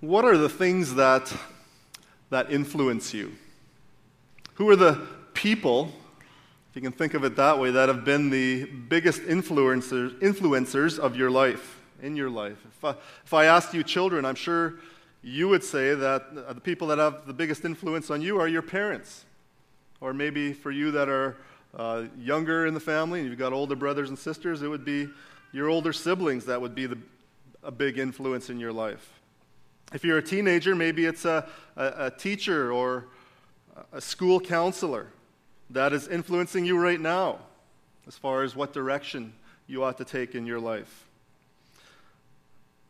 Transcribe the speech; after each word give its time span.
What 0.00 0.24
are 0.24 0.36
the 0.36 0.48
things 0.48 0.94
that, 0.94 1.34
that 2.30 2.52
influence 2.52 3.12
you? 3.12 3.32
Who 4.54 4.70
are 4.70 4.76
the 4.76 5.08
people, 5.34 5.90
if 6.70 6.76
you 6.76 6.82
can 6.82 6.92
think 6.92 7.14
of 7.14 7.24
it 7.24 7.34
that 7.34 7.58
way, 7.58 7.72
that 7.72 7.88
have 7.88 8.04
been 8.04 8.30
the 8.30 8.66
biggest 8.66 9.22
influencers, 9.22 10.16
influencers 10.20 11.00
of 11.00 11.16
your 11.16 11.32
life, 11.32 11.80
in 12.00 12.14
your 12.14 12.30
life? 12.30 12.58
If 12.64 12.84
I, 12.84 12.90
if 13.24 13.34
I 13.34 13.46
asked 13.46 13.74
you 13.74 13.82
children, 13.82 14.24
I'm 14.24 14.36
sure 14.36 14.74
you 15.24 15.48
would 15.48 15.64
say 15.64 15.96
that 15.96 16.54
the 16.54 16.60
people 16.60 16.86
that 16.88 16.98
have 16.98 17.26
the 17.26 17.34
biggest 17.34 17.64
influence 17.64 18.08
on 18.08 18.22
you 18.22 18.38
are 18.40 18.46
your 18.46 18.62
parents. 18.62 19.24
Or 20.00 20.14
maybe 20.14 20.52
for 20.52 20.70
you 20.70 20.92
that 20.92 21.08
are 21.08 21.38
uh, 21.76 22.04
younger 22.16 22.66
in 22.66 22.74
the 22.74 22.78
family 22.78 23.18
and 23.18 23.28
you've 23.28 23.38
got 23.38 23.52
older 23.52 23.74
brothers 23.74 24.10
and 24.10 24.18
sisters, 24.18 24.62
it 24.62 24.68
would 24.68 24.84
be 24.84 25.08
your 25.50 25.68
older 25.68 25.92
siblings 25.92 26.44
that 26.44 26.60
would 26.60 26.76
be 26.76 26.86
the, 26.86 26.98
a 27.64 27.72
big 27.72 27.98
influence 27.98 28.48
in 28.48 28.60
your 28.60 28.72
life. 28.72 29.17
If 29.92 30.04
you're 30.04 30.18
a 30.18 30.22
teenager, 30.22 30.74
maybe 30.74 31.06
it's 31.06 31.24
a, 31.24 31.48
a, 31.76 32.06
a 32.06 32.10
teacher 32.10 32.72
or 32.72 33.06
a 33.92 34.00
school 34.00 34.38
counselor 34.38 35.08
that 35.70 35.92
is 35.92 36.08
influencing 36.08 36.64
you 36.64 36.78
right 36.78 37.00
now 37.00 37.38
as 38.06 38.16
far 38.16 38.42
as 38.42 38.54
what 38.54 38.72
direction 38.72 39.32
you 39.66 39.84
ought 39.84 39.98
to 39.98 40.04
take 40.04 40.34
in 40.34 40.46
your 40.46 40.60
life. 40.60 41.06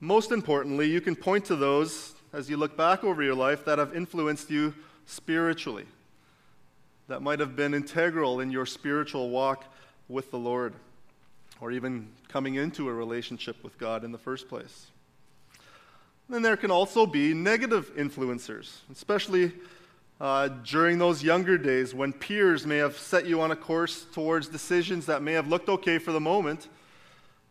Most 0.00 0.30
importantly, 0.30 0.88
you 0.88 1.00
can 1.00 1.16
point 1.16 1.44
to 1.46 1.56
those 1.56 2.14
as 2.32 2.48
you 2.48 2.56
look 2.56 2.76
back 2.76 3.04
over 3.04 3.22
your 3.22 3.34
life 3.34 3.64
that 3.64 3.78
have 3.78 3.96
influenced 3.96 4.50
you 4.50 4.74
spiritually, 5.06 5.86
that 7.08 7.20
might 7.22 7.40
have 7.40 7.56
been 7.56 7.74
integral 7.74 8.40
in 8.40 8.50
your 8.50 8.66
spiritual 8.66 9.30
walk 9.30 9.64
with 10.08 10.30
the 10.30 10.38
Lord, 10.38 10.74
or 11.60 11.72
even 11.72 12.08
coming 12.28 12.54
into 12.54 12.88
a 12.88 12.92
relationship 12.92 13.62
with 13.64 13.78
God 13.78 14.04
in 14.04 14.12
the 14.12 14.18
first 14.18 14.48
place. 14.48 14.86
Then 16.30 16.42
there 16.42 16.58
can 16.58 16.70
also 16.70 17.06
be 17.06 17.32
negative 17.32 17.94
influencers, 17.96 18.80
especially 18.92 19.52
uh, 20.20 20.48
during 20.62 20.98
those 20.98 21.22
younger 21.22 21.56
days 21.56 21.94
when 21.94 22.12
peers 22.12 22.66
may 22.66 22.76
have 22.76 22.98
set 22.98 23.24
you 23.24 23.40
on 23.40 23.50
a 23.50 23.56
course 23.56 24.04
towards 24.12 24.48
decisions 24.48 25.06
that 25.06 25.22
may 25.22 25.32
have 25.32 25.48
looked 25.48 25.70
okay 25.70 25.98
for 25.98 26.12
the 26.12 26.20
moment, 26.20 26.68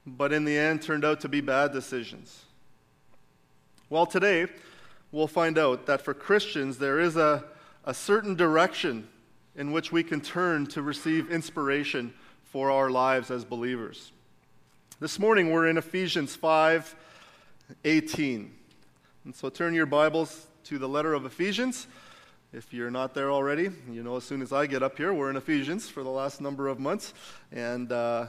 but 0.05 0.31
in 0.31 0.45
the 0.45 0.55
end 0.55 0.83
turned 0.83 1.03
out 1.03 1.21
to 1.21 1.29
be 1.29 1.41
bad 1.41 1.71
decisions. 1.71 2.43
Well, 3.89 4.05
today 4.05 4.47
we'll 5.11 5.27
find 5.27 5.57
out 5.57 5.87
that 5.87 6.01
for 6.01 6.13
Christians 6.13 6.77
there 6.77 6.99
is 6.99 7.15
a, 7.15 7.45
a 7.83 7.95
certain 7.95 8.35
direction 8.35 9.07
in 9.55 9.71
which 9.71 9.91
we 9.91 10.03
can 10.03 10.21
turn 10.21 10.67
to 10.67 10.83
receive 10.83 11.31
inspiration 11.31 12.13
for 12.43 12.69
our 12.69 12.91
lives 12.91 13.31
as 13.31 13.43
believers. 13.43 14.11
This 14.99 15.17
morning 15.17 15.51
we're 15.51 15.67
in 15.67 15.77
Ephesians 15.77 16.35
5 16.35 16.95
18. 17.83 18.56
And 19.27 19.35
so 19.35 19.49
turn 19.49 19.73
your 19.73 19.85
Bibles 19.85 20.47
to 20.63 20.77
the 20.77 20.87
letter 20.87 21.13
of 21.13 21.25
Ephesians. 21.25 21.87
If 22.53 22.73
you're 22.73 22.89
not 22.89 23.13
there 23.13 23.29
already, 23.29 23.69
you 23.91 24.01
know 24.01 24.15
as 24.15 24.23
soon 24.23 24.41
as 24.41 24.53
I 24.53 24.67
get 24.67 24.81
up 24.81 24.95
here, 24.95 25.11
we're 25.11 25.29
in 25.29 25.35
Ephesians 25.35 25.89
for 25.89 26.01
the 26.01 26.09
last 26.09 26.39
number 26.39 26.69
of 26.69 26.79
months. 26.79 27.13
And 27.51 27.91
uh, 27.91 28.27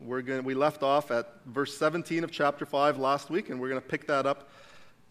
we're 0.00 0.20
going 0.20 0.42
we 0.42 0.54
left 0.54 0.82
off 0.82 1.12
at 1.12 1.32
verse 1.46 1.78
17 1.78 2.24
of 2.24 2.32
chapter 2.32 2.66
5 2.66 2.98
last 2.98 3.30
week, 3.30 3.50
and 3.50 3.60
we're 3.60 3.68
going 3.68 3.80
to 3.80 3.86
pick 3.86 4.08
that 4.08 4.26
up 4.26 4.50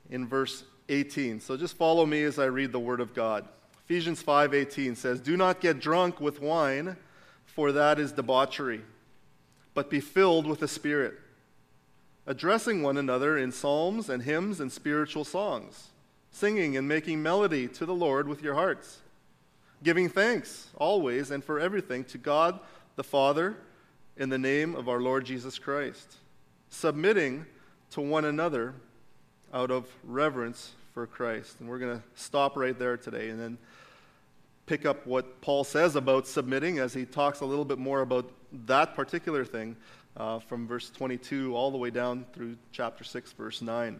in 0.09 0.28
verse 0.28 0.66
18. 0.90 1.40
So 1.40 1.56
just 1.56 1.78
follow 1.78 2.06
me 2.06 2.24
as 2.24 2.38
I 2.38 2.48
read 2.48 2.74
the 2.74 2.80
Word 2.82 3.00
of 3.00 3.14
God. 3.14 3.48
Ephesians 3.86 4.22
5:18 4.22 4.98
says, 4.98 5.22
"Do 5.22 5.38
not 5.38 5.62
get 5.62 5.80
drunk 5.80 6.20
with 6.20 6.42
wine, 6.42 6.98
for 7.46 7.72
that 7.72 8.00
is 8.00 8.12
debauchery, 8.12 8.82
but 9.74 9.90
be 9.90 10.02
filled 10.02 10.46
with 10.46 10.59
the 10.59 10.68
Spirit." 10.68 11.22
Addressing 12.27 12.81
one 12.81 12.97
another 12.97 13.38
in 13.38 13.52
psalms 13.52 14.09
and 14.09 14.23
hymns 14.23 14.59
and 14.59 14.72
spiritual 14.72 15.23
songs, 15.23 15.89
singing 16.31 16.78
and 16.78 16.88
making 16.88 17.22
melody 17.22 17.67
to 17.67 17.86
the 17.86 17.94
Lord 17.94 18.28
with 18.28 18.44
your 18.44 18.53
hearts, 18.53 19.00
giving 19.83 20.09
thanks 20.09 20.69
always 20.78 21.31
and 21.31 21.44
for 21.44 21.59
everything 21.59 22.03
to 22.05 22.17
God 22.17 22.59
the 22.95 23.03
Father 23.03 23.57
in 24.18 24.29
the 24.29 24.38
name 24.38 24.75
of 24.75 24.88
our 24.88 25.01
Lord 25.01 25.25
Jesus 25.25 25.57
Christ, 25.57 26.16
submitting 26.69 27.46
to 27.91 28.01
one 28.01 28.25
another 28.25 28.75
out 29.53 29.72
of 29.72 29.88
reverence 30.03 30.72
for 30.94 31.07
Christ. 31.07 31.59
And 31.59 31.69
we're 31.69 31.79
going 31.79 31.97
to 31.97 32.03
stop 32.16 32.56
right 32.56 32.78
there 32.78 32.97
today 32.97 33.29
and 33.29 33.40
then 33.40 33.57
pick 34.66 34.85
up 34.85 35.06
what 35.06 35.41
Paul 35.41 35.63
says 35.63 35.96
about 35.96 36.28
submitting 36.28 36.79
as 36.79 36.94
he 36.94 37.06
talks 37.06 37.41
a 37.41 37.46
little 37.46 37.66
bit 37.66 37.78
more 37.78 38.01
about 38.01 38.31
that 38.67 38.96
particular 38.96 39.44
thing 39.44 39.75
uh, 40.17 40.39
from 40.39 40.67
verse 40.67 40.89
22 40.89 41.55
all 41.55 41.72
the 41.72 41.77
way 41.77 41.89
down 41.89 42.25
through 42.33 42.57
chapter 42.72 43.03
6, 43.03 43.31
verse 43.33 43.61
9. 43.61 43.99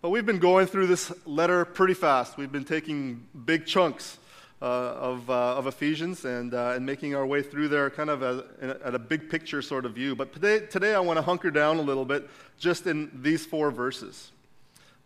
But 0.00 0.10
we've 0.10 0.26
been 0.26 0.38
going 0.38 0.66
through 0.66 0.86
this 0.86 1.12
letter 1.26 1.64
pretty 1.64 1.94
fast. 1.94 2.36
We've 2.36 2.52
been 2.52 2.64
taking 2.64 3.26
big 3.44 3.66
chunks 3.66 4.18
uh, 4.62 4.64
of, 4.64 5.28
uh, 5.28 5.56
of 5.56 5.66
Ephesians 5.66 6.24
and, 6.24 6.54
uh, 6.54 6.72
and 6.76 6.86
making 6.86 7.14
our 7.14 7.26
way 7.26 7.42
through 7.42 7.68
there 7.68 7.90
kind 7.90 8.10
of 8.10 8.22
a, 8.22 8.44
at 8.84 8.94
a 8.94 8.98
big 8.98 9.28
picture 9.28 9.60
sort 9.60 9.84
of 9.84 9.94
view. 9.94 10.14
But 10.14 10.32
today, 10.32 10.60
today 10.60 10.94
I 10.94 11.00
want 11.00 11.16
to 11.16 11.22
hunker 11.22 11.50
down 11.50 11.78
a 11.78 11.82
little 11.82 12.04
bit 12.04 12.28
just 12.58 12.86
in 12.86 13.10
these 13.22 13.44
four 13.44 13.70
verses. 13.70 14.30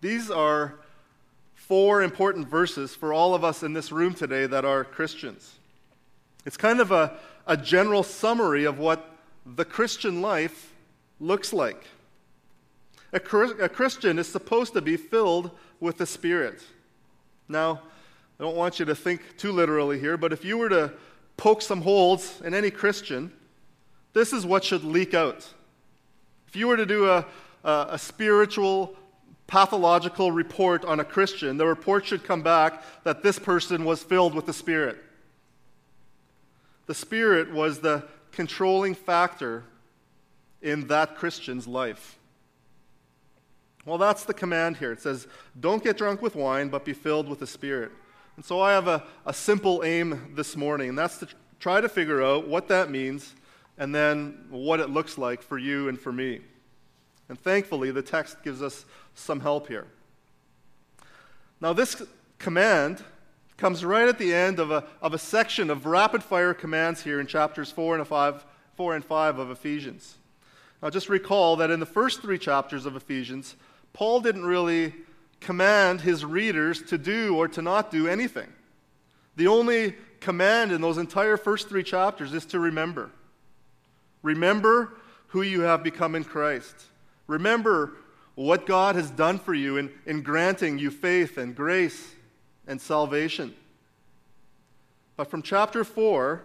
These 0.00 0.30
are 0.30 0.74
four 1.54 2.02
important 2.02 2.48
verses 2.48 2.94
for 2.94 3.12
all 3.12 3.34
of 3.34 3.44
us 3.44 3.62
in 3.62 3.72
this 3.72 3.92
room 3.92 4.14
today 4.14 4.46
that 4.46 4.64
are 4.64 4.84
Christians. 4.84 5.54
It's 6.44 6.56
kind 6.56 6.80
of 6.80 6.90
a, 6.90 7.18
a 7.46 7.56
general 7.56 8.02
summary 8.02 8.64
of 8.64 8.78
what 8.78 9.11
the 9.44 9.64
Christian 9.64 10.22
life 10.22 10.72
looks 11.20 11.52
like. 11.52 11.86
A, 13.12 13.16
a, 13.16 13.68
Christian 13.68 14.18
is 14.18 14.26
supposed 14.26 14.72
to 14.72 14.80
be 14.80 14.96
filled 14.96 15.50
with 15.80 15.98
the 15.98 16.06
Spirit. 16.06 16.62
Now, 17.48 17.82
I 18.40 18.44
don't 18.44 18.56
want 18.56 18.78
you 18.78 18.86
to 18.86 18.94
think 18.94 19.36
too 19.36 19.52
literally 19.52 19.98
here, 19.98 20.16
but 20.16 20.32
if 20.32 20.44
you 20.44 20.56
were 20.56 20.70
to 20.70 20.92
poke 21.36 21.60
some 21.60 21.82
holes 21.82 22.40
in 22.42 22.54
any 22.54 22.70
Christian, 22.70 23.32
this 24.14 24.32
is 24.32 24.46
what 24.46 24.64
should 24.64 24.84
leak 24.84 25.12
out. 25.12 25.46
If 26.48 26.56
you 26.56 26.68
were 26.68 26.76
to 26.76 26.86
do 26.86 27.08
a, 27.08 27.26
a, 27.64 27.86
a 27.90 27.98
spiritual, 27.98 28.96
pathological 29.46 30.32
report 30.32 30.84
on 30.84 31.00
a 31.00 31.04
Christian, 31.04 31.56
the 31.58 31.66
report 31.66 32.06
should 32.06 32.24
come 32.24 32.42
back 32.42 32.82
that 33.04 33.22
this 33.22 33.38
person 33.38 33.84
was 33.84 34.02
filled 34.02 34.34
with 34.34 34.46
the 34.46 34.52
Spirit. 34.52 34.98
The 36.86 36.94
Spirit 36.94 37.52
was 37.52 37.80
the 37.80 38.04
controlling 38.32 38.94
factor 38.94 39.64
in 40.60 40.86
that 40.88 41.16
Christian's 41.16 41.66
life? 41.66 42.18
Well, 43.84 43.98
that's 43.98 44.24
the 44.24 44.34
command 44.34 44.76
here. 44.76 44.92
It 44.92 45.00
says, 45.00 45.26
Don't 45.58 45.82
get 45.82 45.96
drunk 45.96 46.22
with 46.22 46.36
wine, 46.36 46.68
but 46.68 46.84
be 46.84 46.92
filled 46.92 47.28
with 47.28 47.40
the 47.40 47.46
Spirit. 47.46 47.90
And 48.36 48.44
so 48.44 48.60
I 48.60 48.72
have 48.72 48.88
a, 48.88 49.04
a 49.26 49.34
simple 49.34 49.82
aim 49.84 50.32
this 50.34 50.56
morning, 50.56 50.90
and 50.90 50.98
that's 50.98 51.18
to 51.18 51.28
try 51.60 51.80
to 51.80 51.88
figure 51.88 52.22
out 52.22 52.48
what 52.48 52.68
that 52.68 52.90
means 52.90 53.34
and 53.78 53.94
then 53.94 54.46
what 54.50 54.80
it 54.80 54.90
looks 54.90 55.18
like 55.18 55.42
for 55.42 55.58
you 55.58 55.88
and 55.88 55.98
for 55.98 56.12
me. 56.12 56.40
And 57.28 57.38
thankfully, 57.38 57.90
the 57.90 58.02
text 58.02 58.42
gives 58.42 58.62
us 58.62 58.84
some 59.14 59.40
help 59.40 59.68
here. 59.68 59.86
Now, 61.60 61.72
this 61.72 62.02
command 62.38 63.02
comes 63.62 63.84
right 63.84 64.08
at 64.08 64.18
the 64.18 64.34
end 64.34 64.58
of 64.58 64.72
a, 64.72 64.82
of 65.00 65.14
a 65.14 65.18
section 65.18 65.70
of 65.70 65.86
rapid 65.86 66.20
fire 66.20 66.52
commands 66.52 67.00
here 67.00 67.20
in 67.20 67.28
chapters 67.28 67.70
4 67.70 67.98
and, 67.98 68.08
5, 68.08 68.44
4 68.74 68.96
and 68.96 69.04
5 69.04 69.38
of 69.38 69.52
Ephesians. 69.52 70.16
Now, 70.82 70.90
just 70.90 71.08
recall 71.08 71.54
that 71.54 71.70
in 71.70 71.78
the 71.78 71.86
first 71.86 72.22
three 72.22 72.38
chapters 72.38 72.86
of 72.86 72.96
Ephesians, 72.96 73.54
Paul 73.92 74.20
didn't 74.20 74.44
really 74.44 74.92
command 75.38 76.00
his 76.00 76.24
readers 76.24 76.82
to 76.88 76.98
do 76.98 77.36
or 77.36 77.46
to 77.46 77.62
not 77.62 77.92
do 77.92 78.08
anything. 78.08 78.52
The 79.36 79.46
only 79.46 79.94
command 80.18 80.72
in 80.72 80.80
those 80.80 80.98
entire 80.98 81.36
first 81.36 81.68
three 81.68 81.84
chapters 81.84 82.34
is 82.34 82.44
to 82.46 82.58
remember. 82.58 83.12
Remember 84.22 84.94
who 85.28 85.42
you 85.42 85.60
have 85.60 85.84
become 85.84 86.16
in 86.16 86.24
Christ. 86.24 86.74
Remember 87.28 87.92
what 88.34 88.66
God 88.66 88.96
has 88.96 89.08
done 89.08 89.38
for 89.38 89.54
you 89.54 89.76
in, 89.76 89.92
in 90.04 90.22
granting 90.22 90.80
you 90.80 90.90
faith 90.90 91.38
and 91.38 91.54
grace 91.54 92.12
and 92.72 92.80
salvation. 92.80 93.54
But 95.16 95.30
from 95.30 95.42
chapter 95.42 95.84
4 95.84 96.42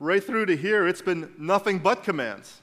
right 0.00 0.24
through 0.24 0.46
to 0.46 0.56
here, 0.56 0.88
it's 0.88 1.02
been 1.02 1.30
nothing 1.38 1.78
but 1.78 2.02
commands. 2.02 2.60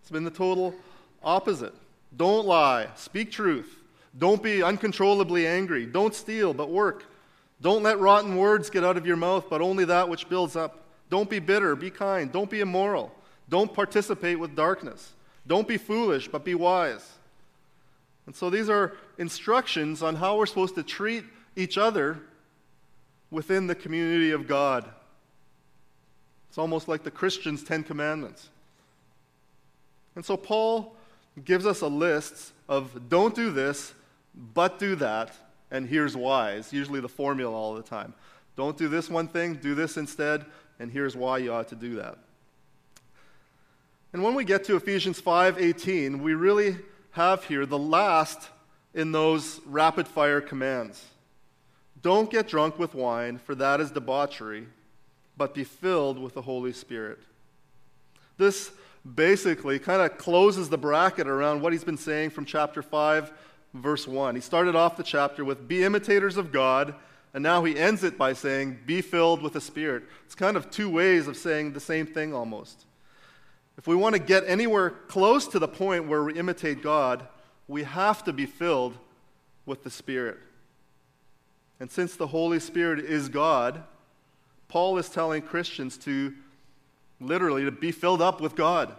It's 0.00 0.10
been 0.10 0.24
the 0.24 0.30
total 0.30 0.74
opposite. 1.22 1.74
Don't 2.16 2.46
lie, 2.46 2.88
speak 2.96 3.30
truth. 3.30 3.78
Don't 4.18 4.42
be 4.42 4.62
uncontrollably 4.62 5.46
angry. 5.46 5.86
Don't 5.86 6.14
steal, 6.14 6.54
but 6.54 6.70
work. 6.70 7.04
Don't 7.60 7.82
let 7.82 7.98
rotten 7.98 8.36
words 8.36 8.70
get 8.70 8.84
out 8.84 8.96
of 8.96 9.06
your 9.06 9.16
mouth, 9.16 9.46
but 9.50 9.60
only 9.60 9.84
that 9.84 10.08
which 10.08 10.28
builds 10.28 10.56
up. 10.56 10.80
Don't 11.10 11.28
be 11.28 11.38
bitter, 11.38 11.76
be 11.76 11.90
kind. 11.90 12.32
Don't 12.32 12.50
be 12.50 12.60
immoral. 12.60 13.12
Don't 13.48 13.72
participate 13.72 14.38
with 14.38 14.56
darkness. 14.56 15.12
Don't 15.46 15.68
be 15.68 15.76
foolish, 15.76 16.28
but 16.28 16.44
be 16.44 16.54
wise. 16.54 17.12
And 18.26 18.34
so 18.34 18.48
these 18.48 18.70
are 18.70 18.94
instructions 19.18 20.02
on 20.02 20.16
how 20.16 20.38
we're 20.38 20.46
supposed 20.46 20.74
to 20.76 20.82
treat 20.82 21.24
each 21.56 21.78
other 21.78 22.20
within 23.30 23.66
the 23.66 23.74
community 23.74 24.30
of 24.30 24.46
God. 24.46 24.88
It's 26.48 26.58
almost 26.58 26.86
like 26.86 27.02
the 27.02 27.10
Christian's 27.10 27.64
Ten 27.64 27.82
Commandments. 27.82 28.48
And 30.14 30.24
so 30.24 30.36
Paul 30.36 30.94
gives 31.44 31.66
us 31.66 31.80
a 31.80 31.88
list 31.88 32.52
of 32.68 33.08
don't 33.08 33.34
do 33.34 33.50
this, 33.50 33.92
but 34.54 34.78
do 34.78 34.94
that, 34.96 35.32
and 35.70 35.88
here's 35.88 36.16
why. 36.16 36.52
It's 36.52 36.72
usually 36.72 37.00
the 37.00 37.08
formula 37.08 37.54
all 37.54 37.74
the 37.74 37.82
time. 37.82 38.14
Don't 38.56 38.76
do 38.76 38.88
this 38.88 39.10
one 39.10 39.26
thing, 39.26 39.54
do 39.54 39.74
this 39.74 39.96
instead, 39.96 40.46
and 40.78 40.92
here's 40.92 41.16
why 41.16 41.38
you 41.38 41.52
ought 41.52 41.68
to 41.68 41.74
do 41.74 41.96
that. 41.96 42.18
And 44.12 44.22
when 44.22 44.34
we 44.34 44.44
get 44.44 44.62
to 44.64 44.76
Ephesians 44.76 45.20
5:18, 45.20 46.22
we 46.22 46.34
really 46.34 46.76
have 47.12 47.44
here 47.44 47.66
the 47.66 47.78
last 47.78 48.48
in 48.94 49.10
those 49.10 49.60
rapid 49.66 50.06
fire 50.06 50.40
commands. 50.40 51.04
Don't 52.04 52.30
get 52.30 52.46
drunk 52.46 52.78
with 52.78 52.94
wine, 52.94 53.38
for 53.38 53.54
that 53.54 53.80
is 53.80 53.90
debauchery, 53.90 54.66
but 55.38 55.54
be 55.54 55.64
filled 55.64 56.18
with 56.18 56.34
the 56.34 56.42
Holy 56.42 56.74
Spirit. 56.74 57.18
This 58.36 58.72
basically 59.14 59.78
kind 59.78 60.02
of 60.02 60.18
closes 60.18 60.68
the 60.68 60.76
bracket 60.76 61.26
around 61.26 61.62
what 61.62 61.72
he's 61.72 61.82
been 61.82 61.96
saying 61.96 62.28
from 62.28 62.44
chapter 62.44 62.82
5, 62.82 63.32
verse 63.72 64.06
1. 64.06 64.34
He 64.34 64.42
started 64.42 64.76
off 64.76 64.98
the 64.98 65.02
chapter 65.02 65.46
with, 65.46 65.66
Be 65.66 65.82
imitators 65.82 66.36
of 66.36 66.52
God, 66.52 66.94
and 67.32 67.42
now 67.42 67.64
he 67.64 67.78
ends 67.78 68.04
it 68.04 68.18
by 68.18 68.34
saying, 68.34 68.80
Be 68.84 69.00
filled 69.00 69.40
with 69.40 69.54
the 69.54 69.60
Spirit. 69.62 70.02
It's 70.26 70.34
kind 70.34 70.58
of 70.58 70.70
two 70.70 70.90
ways 70.90 71.26
of 71.26 71.38
saying 71.38 71.72
the 71.72 71.80
same 71.80 72.06
thing 72.06 72.34
almost. 72.34 72.84
If 73.78 73.86
we 73.86 73.96
want 73.96 74.14
to 74.14 74.20
get 74.20 74.44
anywhere 74.46 74.90
close 74.90 75.46
to 75.48 75.58
the 75.58 75.68
point 75.68 76.06
where 76.06 76.22
we 76.22 76.34
imitate 76.34 76.82
God, 76.82 77.26
we 77.66 77.84
have 77.84 78.22
to 78.24 78.32
be 78.34 78.44
filled 78.44 78.98
with 79.64 79.84
the 79.84 79.90
Spirit. 79.90 80.36
And 81.80 81.90
since 81.90 82.16
the 82.16 82.28
Holy 82.28 82.60
Spirit 82.60 83.00
is 83.00 83.28
God, 83.28 83.82
Paul 84.68 84.98
is 84.98 85.08
telling 85.08 85.42
Christians 85.42 85.96
to 85.98 86.32
literally 87.20 87.64
to 87.64 87.70
be 87.70 87.92
filled 87.92 88.22
up 88.22 88.40
with 88.40 88.54
God. 88.54 88.94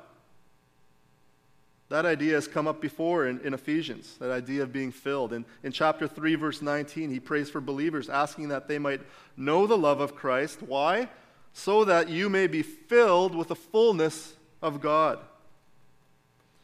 That 1.89 2.05
idea 2.05 2.33
has 2.33 2.47
come 2.47 2.67
up 2.67 2.81
before 2.81 3.27
in, 3.27 3.39
in 3.41 3.53
Ephesians, 3.53 4.17
that 4.17 4.31
idea 4.31 4.63
of 4.63 4.73
being 4.73 4.91
filled. 4.91 5.33
And 5.33 5.45
in 5.63 5.71
chapter 5.71 6.07
3, 6.07 6.35
verse 6.35 6.61
19, 6.61 7.11
he 7.11 7.19
prays 7.19 7.49
for 7.49 7.61
believers, 7.61 8.09
asking 8.09 8.49
that 8.49 8.67
they 8.67 8.79
might 8.79 9.01
know 9.37 9.67
the 9.67 9.77
love 9.77 9.99
of 9.99 10.15
Christ. 10.15 10.63
Why? 10.63 11.09
So 11.53 11.85
that 11.85 12.09
you 12.09 12.27
may 12.27 12.47
be 12.47 12.63
filled 12.63 13.35
with 13.35 13.49
the 13.49 13.55
fullness 13.55 14.33
of 14.61 14.81
God. 14.81 15.19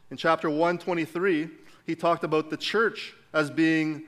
In 0.10 0.18
chapter 0.18 0.50
123, 0.50 1.50
he 1.86 1.96
talked 1.96 2.24
about 2.24 2.50
the 2.50 2.58
church 2.58 3.14
as 3.32 3.52
being 3.52 4.04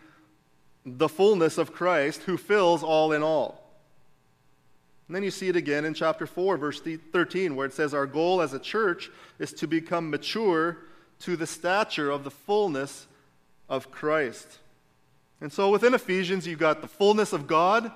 the 0.86 1.10
fullness 1.10 1.58
of 1.58 1.74
Christ 1.74 2.24
who 2.24 2.38
fills 2.38 2.84
all 2.84 3.12
in 3.12 3.24
all. 3.24 3.64
And 5.08 5.16
then 5.16 5.24
you 5.24 5.32
see 5.32 5.50
it 5.50 5.56
again 5.56 5.86
in 5.86 5.94
chapter 5.94 6.26
4, 6.26 6.58
verse 6.58 6.82
13, 6.82 7.56
where 7.56 7.66
it 7.66 7.74
says, 7.74 7.94
Our 7.94 8.06
goal 8.06 8.42
as 8.42 8.54
a 8.54 8.60
church 8.60 9.10
is 9.38 9.54
to 9.54 9.68
become 9.68 10.10
mature 10.10 10.78
to 11.20 11.36
the 11.36 11.48
stature 11.48 12.10
of 12.10 12.24
the 12.24 12.32
fullness 12.32 13.08
of 13.70 13.92
Christ. 13.92 14.60
And 15.42 15.52
so 15.52 15.70
within 15.70 15.94
Ephesians, 15.94 16.48
you've 16.48 16.60
got 16.60 16.82
the 16.82 16.88
fullness 16.88 17.34
of 17.34 17.48
God 17.48 17.92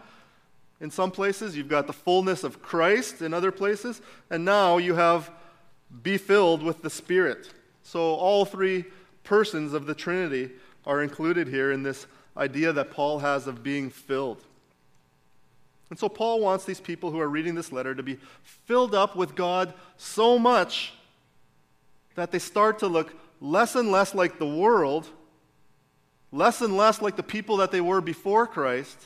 in 0.80 0.92
some 0.92 1.10
places, 1.12 1.58
you've 1.58 1.70
got 1.70 1.88
the 1.88 1.94
fullness 1.94 2.44
of 2.44 2.62
Christ 2.62 3.22
in 3.22 3.34
other 3.34 3.52
places, 3.52 4.02
and 4.30 4.46
now 4.46 4.78
you 4.78 4.94
have 4.94 5.32
be 6.04 6.18
filled 6.18 6.62
with 6.62 6.82
the 6.82 6.90
Spirit. 6.90 7.50
So 7.84 8.00
all 8.00 8.46
three 8.46 8.86
persons 9.24 9.74
of 9.74 9.86
the 9.86 9.96
Trinity 9.96 10.52
are 10.86 11.02
included 11.02 11.48
here 11.48 11.72
in 11.72 11.84
this 11.84 12.06
idea 12.38 12.72
that 12.74 12.92
Paul 12.92 13.20
has 13.20 13.48
of 13.48 13.64
being 13.64 13.90
filled. 13.90 14.44
And 15.90 15.98
so 15.98 16.10
Paul 16.10 16.42
wants 16.42 16.66
these 16.66 16.82
people 16.82 17.12
who 17.12 17.20
are 17.20 17.30
reading 17.30 17.56
this 17.56 17.72
letter 17.72 17.96
to 17.96 18.04
be 18.04 18.20
filled 18.44 18.94
up 18.94 19.16
with 19.16 19.36
God 19.36 19.74
so 19.96 20.38
much 20.38 20.94
that 22.16 22.32
they 22.32 22.40
start 22.40 22.80
to 22.80 22.88
look 22.88 23.16
less 23.40 23.76
and 23.76 23.92
less 23.92 24.14
like 24.14 24.38
the 24.38 24.48
world, 24.48 25.08
less 26.32 26.62
and 26.62 26.76
less 26.76 27.02
like 27.02 27.16
the 27.16 27.24
people 27.24 27.58
that 27.58 27.72
they 27.72 27.82
were 27.82 28.02
before 28.02 28.48
Christ, 28.48 28.98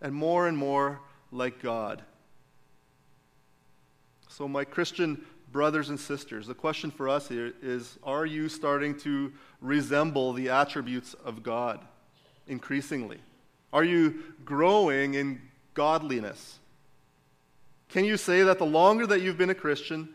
and 0.00 0.14
more 0.14 0.46
and 0.46 0.56
more 0.56 1.00
like 1.32 1.60
God. 1.60 2.02
So, 4.28 4.46
my 4.46 4.64
Christian 4.64 5.24
brothers 5.50 5.88
and 5.88 5.98
sisters, 5.98 6.46
the 6.46 6.54
question 6.54 6.90
for 6.90 7.08
us 7.08 7.28
here 7.28 7.54
is 7.62 7.98
are 8.02 8.26
you 8.26 8.48
starting 8.48 8.96
to 8.98 9.32
resemble 9.60 10.32
the 10.32 10.50
attributes 10.50 11.14
of 11.24 11.42
God 11.42 11.80
increasingly? 12.46 13.18
Are 13.72 13.84
you 13.84 14.22
growing 14.44 15.14
in 15.14 15.40
godliness? 15.74 16.58
Can 17.88 18.04
you 18.04 18.16
say 18.16 18.42
that 18.42 18.58
the 18.58 18.66
longer 18.66 19.06
that 19.06 19.20
you've 19.20 19.38
been 19.38 19.50
a 19.50 19.54
Christian, 19.54 20.08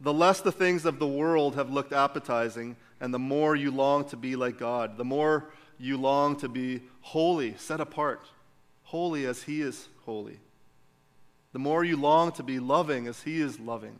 the 0.00 0.12
less 0.12 0.40
the 0.40 0.52
things 0.52 0.84
of 0.84 0.98
the 0.98 1.06
world 1.06 1.54
have 1.54 1.70
looked 1.70 1.92
appetizing, 1.92 2.76
and 3.00 3.12
the 3.12 3.18
more 3.18 3.56
you 3.56 3.70
long 3.70 4.04
to 4.06 4.16
be 4.16 4.36
like 4.36 4.58
God, 4.58 4.96
the 4.96 5.04
more 5.04 5.50
you 5.78 5.96
long 5.96 6.36
to 6.36 6.48
be 6.48 6.82
holy, 7.00 7.54
set 7.56 7.80
apart, 7.80 8.26
holy 8.84 9.26
as 9.26 9.42
He 9.42 9.60
is 9.60 9.88
holy. 10.04 10.38
The 11.52 11.58
more 11.58 11.84
you 11.84 11.96
long 11.96 12.32
to 12.32 12.42
be 12.42 12.58
loving 12.58 13.06
as 13.06 13.22
He 13.22 13.40
is 13.40 13.60
loving. 13.60 13.98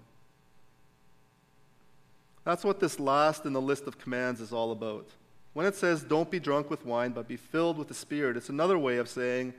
That's 2.44 2.64
what 2.64 2.80
this 2.80 3.00
last 3.00 3.46
in 3.46 3.52
the 3.52 3.60
list 3.60 3.86
of 3.86 3.98
commands 3.98 4.40
is 4.40 4.52
all 4.52 4.72
about. 4.72 5.08
When 5.54 5.66
it 5.66 5.76
says, 5.76 6.02
don't 6.02 6.30
be 6.30 6.40
drunk 6.40 6.68
with 6.68 6.84
wine, 6.84 7.12
but 7.12 7.28
be 7.28 7.36
filled 7.36 7.78
with 7.78 7.88
the 7.88 7.94
Spirit, 7.94 8.36
it's 8.36 8.48
another 8.48 8.76
way 8.76 8.98
of 8.98 9.08
saying, 9.08 9.54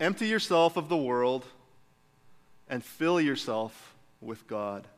empty 0.00 0.26
yourself 0.26 0.76
of 0.76 0.88
the 0.88 0.96
world 0.96 1.44
and 2.68 2.82
fill 2.82 3.20
yourself 3.20 3.94
with 4.20 4.46
God. 4.46 4.88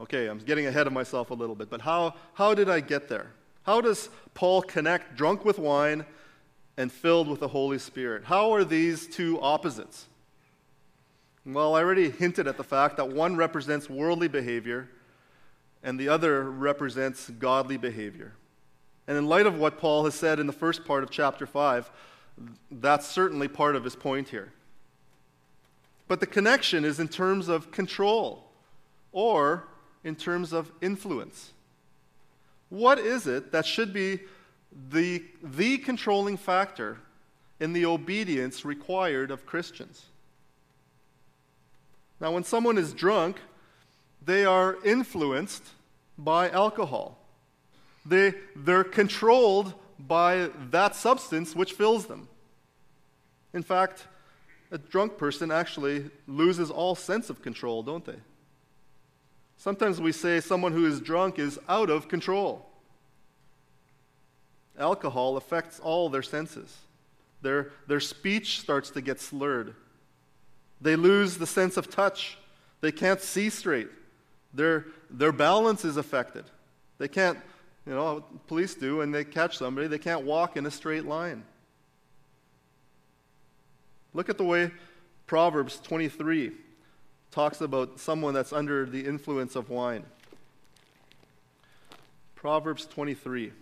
Okay, 0.00 0.26
I'm 0.26 0.38
getting 0.38 0.66
ahead 0.66 0.86
of 0.86 0.92
myself 0.92 1.30
a 1.30 1.34
little 1.34 1.54
bit, 1.54 1.70
but 1.70 1.82
how, 1.82 2.14
how 2.34 2.54
did 2.54 2.68
I 2.68 2.80
get 2.80 3.08
there? 3.08 3.32
How 3.62 3.80
does 3.80 4.08
Paul 4.34 4.62
connect 4.62 5.16
drunk 5.16 5.44
with 5.44 5.58
wine 5.58 6.04
and 6.76 6.90
filled 6.90 7.28
with 7.28 7.40
the 7.40 7.48
Holy 7.48 7.78
Spirit? 7.78 8.24
How 8.24 8.52
are 8.52 8.64
these 8.64 9.06
two 9.06 9.40
opposites? 9.40 10.06
Well, 11.44 11.74
I 11.74 11.82
already 11.82 12.10
hinted 12.10 12.46
at 12.46 12.56
the 12.56 12.64
fact 12.64 12.96
that 12.96 13.08
one 13.08 13.36
represents 13.36 13.88
worldly 13.88 14.28
behavior 14.28 14.88
and 15.82 15.98
the 15.98 16.08
other 16.08 16.42
represents 16.50 17.30
godly 17.30 17.76
behavior. 17.76 18.32
And 19.06 19.16
in 19.16 19.26
light 19.26 19.46
of 19.46 19.58
what 19.58 19.78
Paul 19.78 20.04
has 20.04 20.14
said 20.14 20.40
in 20.40 20.46
the 20.46 20.52
first 20.52 20.84
part 20.84 21.02
of 21.02 21.10
chapter 21.10 21.46
5, 21.46 21.90
that's 22.70 23.06
certainly 23.06 23.48
part 23.48 23.76
of 23.76 23.84
his 23.84 23.96
point 23.96 24.28
here. 24.28 24.52
But 26.08 26.20
the 26.20 26.26
connection 26.26 26.84
is 26.84 27.00
in 27.00 27.08
terms 27.08 27.48
of 27.48 27.70
control 27.70 28.44
or 29.12 29.64
in 30.04 30.14
terms 30.14 30.52
of 30.52 30.70
influence. 30.80 31.52
What 32.68 32.98
is 32.98 33.26
it 33.26 33.52
that 33.52 33.66
should 33.66 33.92
be 33.92 34.20
the, 34.90 35.22
the 35.42 35.78
controlling 35.78 36.36
factor 36.36 36.98
in 37.60 37.72
the 37.72 37.86
obedience 37.86 38.64
required 38.64 39.30
of 39.30 39.46
Christians? 39.46 40.06
Now, 42.20 42.32
when 42.32 42.44
someone 42.44 42.78
is 42.78 42.92
drunk, 42.92 43.38
they 44.26 44.44
are 44.44 44.76
influenced 44.84 45.62
by 46.18 46.50
alcohol. 46.50 47.16
They, 48.04 48.34
they're 48.54 48.84
controlled 48.84 49.72
by 49.98 50.50
that 50.70 50.94
substance 50.94 51.54
which 51.54 51.72
fills 51.72 52.06
them. 52.06 52.28
In 53.54 53.62
fact, 53.62 54.06
a 54.70 54.78
drunk 54.78 55.16
person 55.16 55.50
actually 55.50 56.10
loses 56.26 56.70
all 56.70 56.94
sense 56.94 57.30
of 57.30 57.40
control, 57.40 57.82
don't 57.82 58.04
they? 58.04 58.16
Sometimes 59.56 60.00
we 60.00 60.12
say 60.12 60.40
someone 60.40 60.72
who 60.72 60.86
is 60.86 61.00
drunk 61.00 61.38
is 61.38 61.58
out 61.68 61.88
of 61.88 62.08
control. 62.08 62.68
Alcohol 64.78 65.36
affects 65.36 65.80
all 65.80 66.08
their 66.08 66.22
senses. 66.22 66.76
Their, 67.42 67.70
their 67.86 68.00
speech 68.00 68.60
starts 68.60 68.90
to 68.90 69.00
get 69.00 69.20
slurred. 69.20 69.74
They 70.80 70.96
lose 70.96 71.38
the 71.38 71.46
sense 71.46 71.76
of 71.76 71.88
touch. 71.88 72.36
They 72.80 72.92
can't 72.92 73.20
see 73.20 73.48
straight. 73.48 73.88
Their, 74.56 74.86
their 75.10 75.32
balance 75.32 75.84
is 75.84 75.98
affected. 75.98 76.44
They 76.96 77.08
can't, 77.08 77.38
you 77.86 77.92
know, 77.92 78.24
police 78.46 78.74
do 78.74 78.96
when 78.96 79.10
they 79.10 79.22
catch 79.22 79.58
somebody, 79.58 79.86
they 79.86 79.98
can't 79.98 80.24
walk 80.24 80.56
in 80.56 80.64
a 80.64 80.70
straight 80.70 81.04
line. 81.04 81.44
Look 84.14 84.30
at 84.30 84.38
the 84.38 84.44
way 84.44 84.70
Proverbs 85.26 85.78
23 85.80 86.52
talks 87.30 87.60
about 87.60 88.00
someone 88.00 88.32
that's 88.32 88.52
under 88.52 88.86
the 88.86 89.04
influence 89.04 89.56
of 89.56 89.68
wine. 89.68 90.04
Proverbs 92.34 92.86
23, 92.86 93.52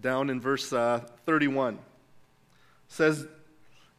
down 0.00 0.30
in 0.30 0.40
verse 0.40 0.72
uh, 0.72 1.00
31, 1.26 1.80
says, 2.86 3.26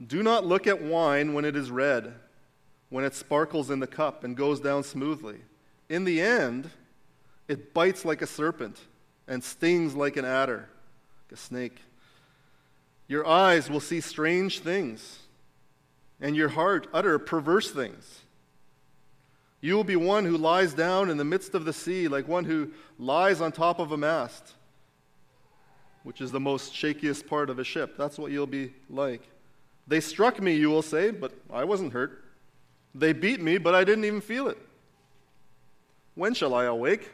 Do 0.05 0.23
not 0.23 0.45
look 0.45 0.67
at 0.67 0.81
wine 0.81 1.33
when 1.33 1.43
it 1.43 1.57
is 1.57 1.69
red, 1.69 2.13
when 2.89 3.03
it 3.03 3.15
sparkles 3.15 3.69
in 3.69 3.79
the 3.79 3.87
cup 3.87 4.23
and 4.23 4.37
goes 4.37 4.59
down 4.59 4.83
smoothly. 4.83 5.39
In 5.89 6.03
the 6.03 6.21
end, 6.21 6.69
it 7.47 7.73
bites 7.73 8.05
like 8.05 8.21
a 8.21 8.27
serpent 8.27 8.79
and 9.27 9.43
stings 9.43 9.95
like 9.95 10.17
an 10.17 10.25
adder, 10.25 10.69
like 11.25 11.37
a 11.37 11.41
snake. 11.41 11.77
Your 13.07 13.25
eyes 13.27 13.69
will 13.69 13.79
see 13.79 14.01
strange 14.01 14.59
things 14.59 15.19
and 16.21 16.35
your 16.35 16.49
heart 16.49 16.87
utter 16.93 17.19
perverse 17.19 17.71
things. 17.71 18.21
You 19.61 19.75
will 19.75 19.83
be 19.83 19.95
one 19.95 20.25
who 20.25 20.37
lies 20.37 20.73
down 20.73 21.09
in 21.09 21.17
the 21.17 21.25
midst 21.25 21.55
of 21.55 21.65
the 21.65 21.73
sea, 21.73 22.07
like 22.07 22.27
one 22.27 22.45
who 22.45 22.71
lies 22.99 23.41
on 23.41 23.51
top 23.51 23.79
of 23.79 23.91
a 23.91 23.97
mast. 23.97 24.53
which 26.03 26.21
is 26.21 26.31
the 26.31 26.39
most 26.39 26.71
shakiest 26.71 27.25
part 27.25 27.49
of 27.49 27.57
a 27.57 27.63
ship. 27.63 27.97
That's 27.97 28.19
what 28.19 28.31
you'll 28.31 28.45
be 28.45 28.73
like. 28.91 29.23
They 29.87 29.99
struck 29.99 30.39
me, 30.39 30.53
you 30.53 30.69
will 30.69 30.83
say, 30.83 31.09
but 31.09 31.33
I 31.51 31.63
wasn't 31.63 31.93
hurt. 31.93 32.23
They 32.95 33.11
beat 33.11 33.41
me, 33.41 33.57
but 33.57 33.75
I 33.75 33.83
didn't 33.83 34.05
even 34.05 34.21
feel 34.21 34.47
it. 34.47 34.57
When 36.15 36.33
shall 36.33 36.55
I 36.55 36.63
awake? 36.63 37.11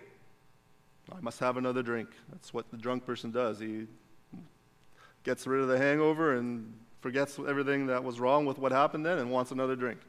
I 1.11 1.19
must 1.19 1.39
have 1.39 1.57
another 1.57 1.81
drink. 1.81 2.09
That's 2.31 2.53
what 2.53 2.69
the 2.69 2.77
drunk 2.77 3.03
person 3.05 3.31
does. 3.31 3.59
He 3.59 3.87
gets 5.23 5.47
rid 5.47 5.59
of 5.59 5.67
the 5.67 5.79
hangover 5.79 6.37
and 6.37 6.71
forgets 7.01 7.39
everything 7.39 7.87
that 7.87 8.03
was 8.03 8.19
wrong 8.19 8.45
with 8.45 8.59
what 8.59 8.71
happened 8.71 9.05
then 9.05 9.17
and 9.17 9.31
wants 9.31 9.51
another 9.51 9.75
drink. 9.75 9.99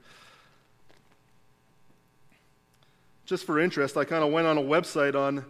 Just 3.24 3.46
for 3.46 3.58
interest, 3.58 3.96
I 3.96 4.04
kind 4.04 4.22
of 4.22 4.30
went 4.30 4.46
on 4.46 4.58
a 4.58 4.62
website 4.62 5.14
on, 5.14 5.42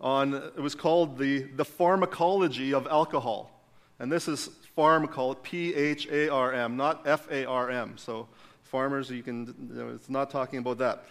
on 0.00 0.34
it 0.34 0.60
was 0.60 0.74
called 0.74 1.18
the, 1.18 1.42
the 1.42 1.66
Pharmacology 1.66 2.72
of 2.72 2.86
Alcohol. 2.86 3.52
And 3.98 4.10
this 4.10 4.26
is 4.26 4.48
pharmacology, 4.74 5.40
P 5.42 5.74
H 5.74 6.08
A 6.08 6.30
R 6.30 6.52
M, 6.52 6.78
not 6.78 7.06
F 7.06 7.30
A 7.30 7.44
R 7.44 7.70
M. 7.70 7.98
So, 7.98 8.28
farmers, 8.66 9.10
you 9.10 9.22
can, 9.22 9.46
you 9.70 9.82
know, 9.82 9.88
it's 9.94 10.10
not 10.10 10.30
talking 10.30 10.58
about 10.58 10.78
that. 10.78 11.04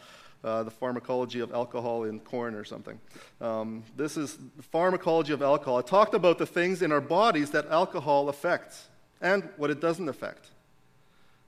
Uh, 0.43 0.61
the 0.61 0.69
pharmacology 0.69 1.39
of 1.39 1.51
alcohol 1.51 2.03
in 2.03 2.19
corn 2.19 2.53
or 2.53 2.63
something. 2.63 2.99
Um, 3.41 3.83
this 3.97 4.15
is 4.15 4.37
pharmacology 4.61 5.33
of 5.33 5.41
alcohol. 5.41 5.79
It 5.79 5.87
talked 5.87 6.13
about 6.13 6.37
the 6.37 6.45
things 6.45 6.83
in 6.83 6.91
our 6.91 7.01
bodies 7.01 7.49
that 7.49 7.65
alcohol 7.69 8.29
affects 8.29 8.87
and 9.21 9.49
what 9.57 9.71
it 9.71 9.81
doesn't 9.81 10.07
affect. 10.07 10.49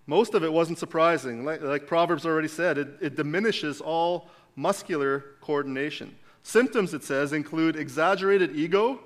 Most 0.07 0.33
of 0.33 0.43
it 0.43 0.51
wasn't 0.51 0.79
surprising. 0.79 1.45
Like, 1.45 1.61
like 1.61 1.85
Proverbs 1.85 2.25
already 2.25 2.47
said, 2.47 2.79
it, 2.79 2.87
it 2.99 3.15
diminishes 3.15 3.81
all 3.81 4.29
muscular 4.55 5.25
coordination. 5.41 6.15
Symptoms, 6.41 6.95
it 6.95 7.03
says, 7.03 7.33
include 7.33 7.75
exaggerated 7.75 8.55
ego, 8.55 8.99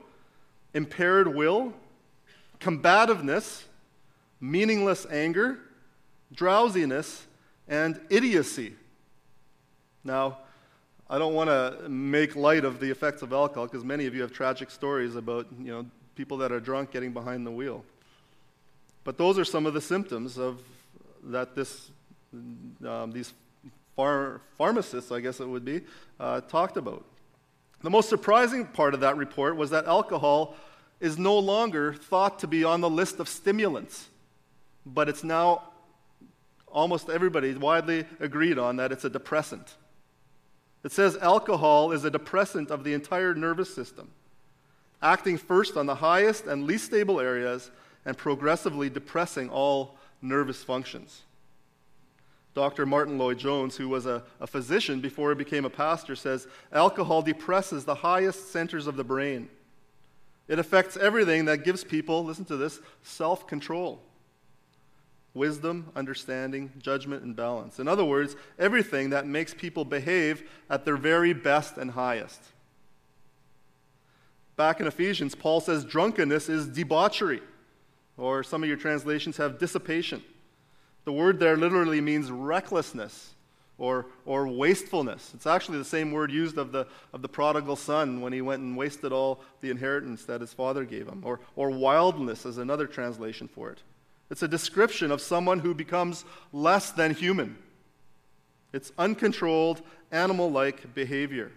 impaired 0.74 1.28
will, 1.28 1.74
combativeness, 2.60 3.66
meaningless 4.40 5.06
anger, 5.12 5.60
drowsiness, 6.34 7.26
and 7.68 8.00
idiocy. 8.10 8.74
Now, 10.04 10.40
I 11.10 11.18
don't 11.18 11.34
want 11.34 11.50
to 11.50 11.90
make 11.90 12.36
light 12.36 12.64
of 12.64 12.80
the 12.80 12.90
effects 12.90 13.22
of 13.22 13.34
alcohol 13.34 13.68
because 13.68 13.84
many 13.84 14.06
of 14.06 14.16
you 14.16 14.22
have 14.22 14.32
tragic 14.32 14.72
stories 14.72 15.16
about 15.16 15.48
you 15.60 15.72
know, 15.72 15.86
people 16.16 16.38
that 16.38 16.52
are 16.52 16.60
drunk 16.60 16.92
getting 16.92 17.12
behind 17.12 17.46
the 17.46 17.52
wheel. 17.52 17.84
But 19.04 19.18
those 19.18 19.38
are 19.38 19.46
some 19.46 19.66
of 19.66 19.74
the 19.74 19.82
symptoms 19.82 20.38
of 20.38 20.62
that 21.24 21.56
this, 21.56 21.92
um, 22.86 23.12
these 23.12 23.34
phar- 23.96 24.42
pharmacists, 24.58 25.12
I 25.12 25.20
guess 25.20 25.40
it 25.40 25.48
would 25.48 25.66
be, 25.66 25.82
uh, 26.20 26.42
talked 26.42 26.78
about. 26.78 27.04
The 27.82 27.90
most 27.90 28.10
surprising 28.10 28.66
part 28.68 28.94
of 28.94 29.00
that 29.00 29.18
report 29.18 29.56
was 29.56 29.72
that 29.72 29.86
alcohol 29.86 30.56
is 31.00 31.18
no 31.18 31.38
longer 31.38 31.94
thought 31.94 32.40
to 32.40 32.48
be 32.48 32.64
on 32.64 32.82
the 32.82 32.90
list 32.90 33.20
of 33.20 33.28
stimulants, 33.28 34.08
but 34.86 35.10
it's 35.10 35.24
now 35.24 35.64
almost 36.74 37.10
everybody 37.10 37.54
widely 37.54 38.06
agreed 38.20 38.58
on 38.58 38.78
that 38.78 38.92
it's 38.92 39.06
a 39.06 39.10
depressant. 39.10 39.76
It 40.84 40.92
says 40.92 41.18
alcohol 41.18 41.92
is 41.92 42.04
a 42.06 42.12
depressant 42.12 42.72
of 42.72 42.84
the 42.84 42.94
entire 42.94 43.36
nervous 43.36 43.74
system, 43.74 44.10
acting 45.02 45.38
first 45.38 45.78
on 45.78 45.86
the 45.86 45.96
highest 45.96 46.46
and 46.46 46.66
least 46.66 46.86
stable 46.86 47.20
areas 47.20 47.72
and 48.06 48.18
progressively 48.18 48.90
depressing 48.90 49.50
all 49.50 49.98
nervous 50.22 50.64
functions. 50.64 51.22
Dr. 52.54 52.86
Martyn 52.86 53.18
Lloyd-Jones, 53.18 53.78
who 53.78 53.88
was 53.88 54.06
a, 54.06 54.24
a, 54.42 54.48
physician 54.48 55.00
before 55.00 55.30
he 55.30 55.36
became 55.36 55.64
a 55.64 55.70
pastor, 55.70 56.18
says 56.18 56.48
alcohol 56.74 57.22
depresses 57.22 57.86
the 57.86 57.96
highest 57.96 58.52
centers 58.52 58.88
of 58.88 58.98
the 58.98 59.06
brain. 59.06 59.48
It 60.50 60.60
affects 60.60 60.98
everything 60.98 61.46
that 61.46 61.64
gives 61.64 61.86
people, 61.86 62.26
listen 62.26 62.44
to 62.46 62.58
this, 62.58 62.82
self 63.04 63.48
control 63.48 64.02
wisdom, 65.34 65.92
understanding, 65.96 66.72
judgment, 66.78 67.24
and 67.24 67.36
balance. 67.36 67.80
In 67.80 67.88
other 67.88 68.04
words, 68.04 68.36
everything 68.60 69.12
that 69.12 69.26
makes 69.26 69.54
people 69.54 69.86
behave 69.86 70.50
at 70.70 70.86
their 70.86 70.98
very 70.98 71.34
best 71.34 71.78
and 71.78 71.92
highest. 71.92 72.42
Back 74.58 74.80
in 74.80 74.88
Ephesians, 74.88 75.34
Paul 75.34 75.62
says 75.62 75.86
drunkenness 75.86 76.50
is 76.50 76.68
debauchery, 76.68 77.42
or 78.18 78.44
some 78.44 78.62
of 78.62 78.68
your 78.68 78.78
translations 78.78 79.38
have 79.38 79.58
dissipation. 79.58 80.22
The 81.06 81.14
word 81.14 81.40
there 81.40 81.58
literally 81.58 82.02
means 82.02 82.30
recklessness 82.30 83.34
or, 83.78 84.06
or 84.26 84.48
wastefulness. 84.48 85.32
It's 85.34 85.48
actually 85.48 85.80
the 85.80 85.86
same 85.86 86.12
word 86.12 86.32
used 86.32 86.60
of 86.60 86.72
the, 86.72 86.86
of 87.14 87.24
the 87.24 87.30
prodigal 87.30 87.76
son 87.76 88.22
when 88.22 88.32
he 88.32 88.42
went 88.42 88.62
and 88.62 88.78
wasted 88.78 89.12
all 89.12 89.42
the 89.62 89.72
inheritance 89.72 90.26
that 90.26 90.42
his 90.42 90.54
father 90.54 90.86
gave 90.86 91.08
him, 91.08 91.24
or, 91.26 91.40
or 91.56 91.72
wildness 91.72 92.46
is 92.46 92.60
another 92.60 92.86
translation 92.86 93.48
for 93.48 93.72
it. 93.72 93.82
It's 94.32 94.42
a 94.42 94.48
description 94.48 95.12
of 95.12 95.22
someone 95.22 95.60
who 95.60 95.76
becomes 95.76 96.24
less 96.54 96.92
than 96.92 97.14
human. 97.14 97.58
It's 98.72 98.94
uncontrolled, 98.98 99.82
animal 100.10 100.50
like 100.50 100.96
behavior. 100.96 101.52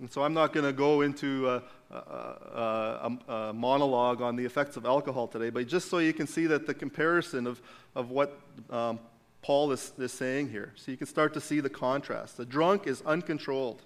And 0.00 0.10
so 0.10 0.24
I'm 0.24 0.32
not 0.32 0.54
going 0.54 0.64
to 0.64 0.72
go 0.72 1.02
into 1.02 1.50
a, 1.50 1.62
a, 1.90 1.96
a, 1.96 3.32
a, 3.32 3.52
monologue 3.52 4.22
on 4.22 4.34
the 4.34 4.44
effects 4.44 4.78
of 4.78 4.86
alcohol 4.86 5.28
today, 5.28 5.50
but 5.50 5.68
just 5.68 5.90
so 5.90 5.98
you 5.98 6.14
can 6.14 6.26
see 6.26 6.46
that 6.46 6.66
the 6.66 6.74
comparison 6.74 7.46
of, 7.46 7.60
of 7.94 8.10
what 8.10 8.40
um, 8.70 8.98
Paul 9.42 9.70
is, 9.70 9.92
is 9.98 10.12
saying 10.12 10.48
here. 10.48 10.72
So 10.76 10.90
you 10.90 10.96
can 10.96 11.06
start 11.06 11.34
to 11.34 11.42
see 11.42 11.60
the 11.60 11.70
contrast. 11.70 12.38
The 12.38 12.46
drunk 12.46 12.86
is 12.86 13.02
uncontrolled. 13.02 13.82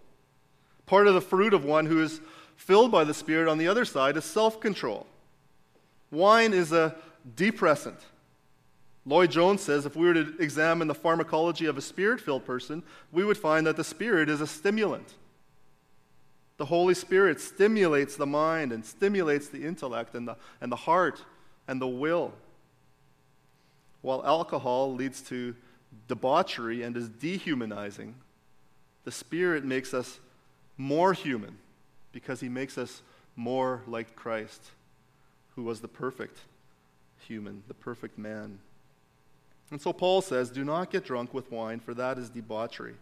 Part 0.86 1.08
of 1.08 1.14
the 1.14 1.20
fruit 1.20 1.52
of 1.52 1.64
one 1.64 1.86
who 1.86 2.00
is 2.00 2.20
filled 2.54 2.92
by 2.92 3.02
the 3.02 3.14
Spirit 3.14 3.48
on 3.48 3.58
the 3.58 3.66
other 3.66 3.84
side 3.84 4.16
is 4.16 4.24
self 4.24 4.60
control. 4.60 5.08
Wine 6.10 6.52
is 6.52 6.72
a 6.72 6.94
depressant. 7.34 7.98
Lloyd-Jones 9.04 9.62
says 9.62 9.86
if 9.86 9.94
we 9.96 10.06
were 10.06 10.14
to 10.14 10.36
examine 10.38 10.88
the 10.88 10.94
pharmacology 10.94 11.66
of 11.66 11.78
a 11.78 11.80
spirit 11.80 12.20
filled 12.20 12.44
person, 12.44 12.82
we 13.12 13.24
would 13.24 13.36
find 13.36 13.66
that 13.66 13.76
the 13.76 13.84
spirit 13.84 14.28
is 14.28 14.40
a 14.40 14.46
stimulant. 14.46 15.14
The 16.56 16.64
Holy 16.64 16.94
Spirit 16.94 17.40
stimulates 17.40 18.16
the 18.16 18.26
mind 18.26 18.72
and 18.72 18.84
stimulates 18.84 19.48
the 19.48 19.64
intellect 19.64 20.14
and 20.14 20.26
the, 20.26 20.36
and 20.60 20.72
the 20.72 20.76
heart 20.76 21.24
and 21.68 21.80
the 21.80 21.86
will. 21.86 22.32
While 24.00 24.24
alcohol 24.24 24.94
leads 24.94 25.20
to 25.22 25.54
debauchery 26.08 26.82
and 26.82 26.96
is 26.96 27.08
dehumanizing, 27.08 28.14
the 29.04 29.12
Spirit 29.12 29.64
makes 29.64 29.92
us 29.92 30.18
more 30.78 31.12
human 31.12 31.58
because 32.12 32.40
He 32.40 32.48
makes 32.48 32.78
us 32.78 33.02
more 33.36 33.82
like 33.86 34.16
Christ 34.16 34.70
who 35.56 35.62
was 35.62 35.80
the 35.80 35.88
perfect 35.88 36.38
human, 37.26 37.62
the 37.66 37.74
perfect 37.74 38.18
man. 38.18 38.58
And 39.70 39.80
so 39.80 39.92
Paul 39.92 40.22
says, 40.22 40.50
Do 40.50 40.64
not 40.64 40.90
get 40.90 41.04
drunk 41.04 41.34
with 41.34 41.50
wine, 41.50 41.80
for 41.80 41.94
that 41.94 42.18
is 42.18 42.28
debauchery, 42.28 42.94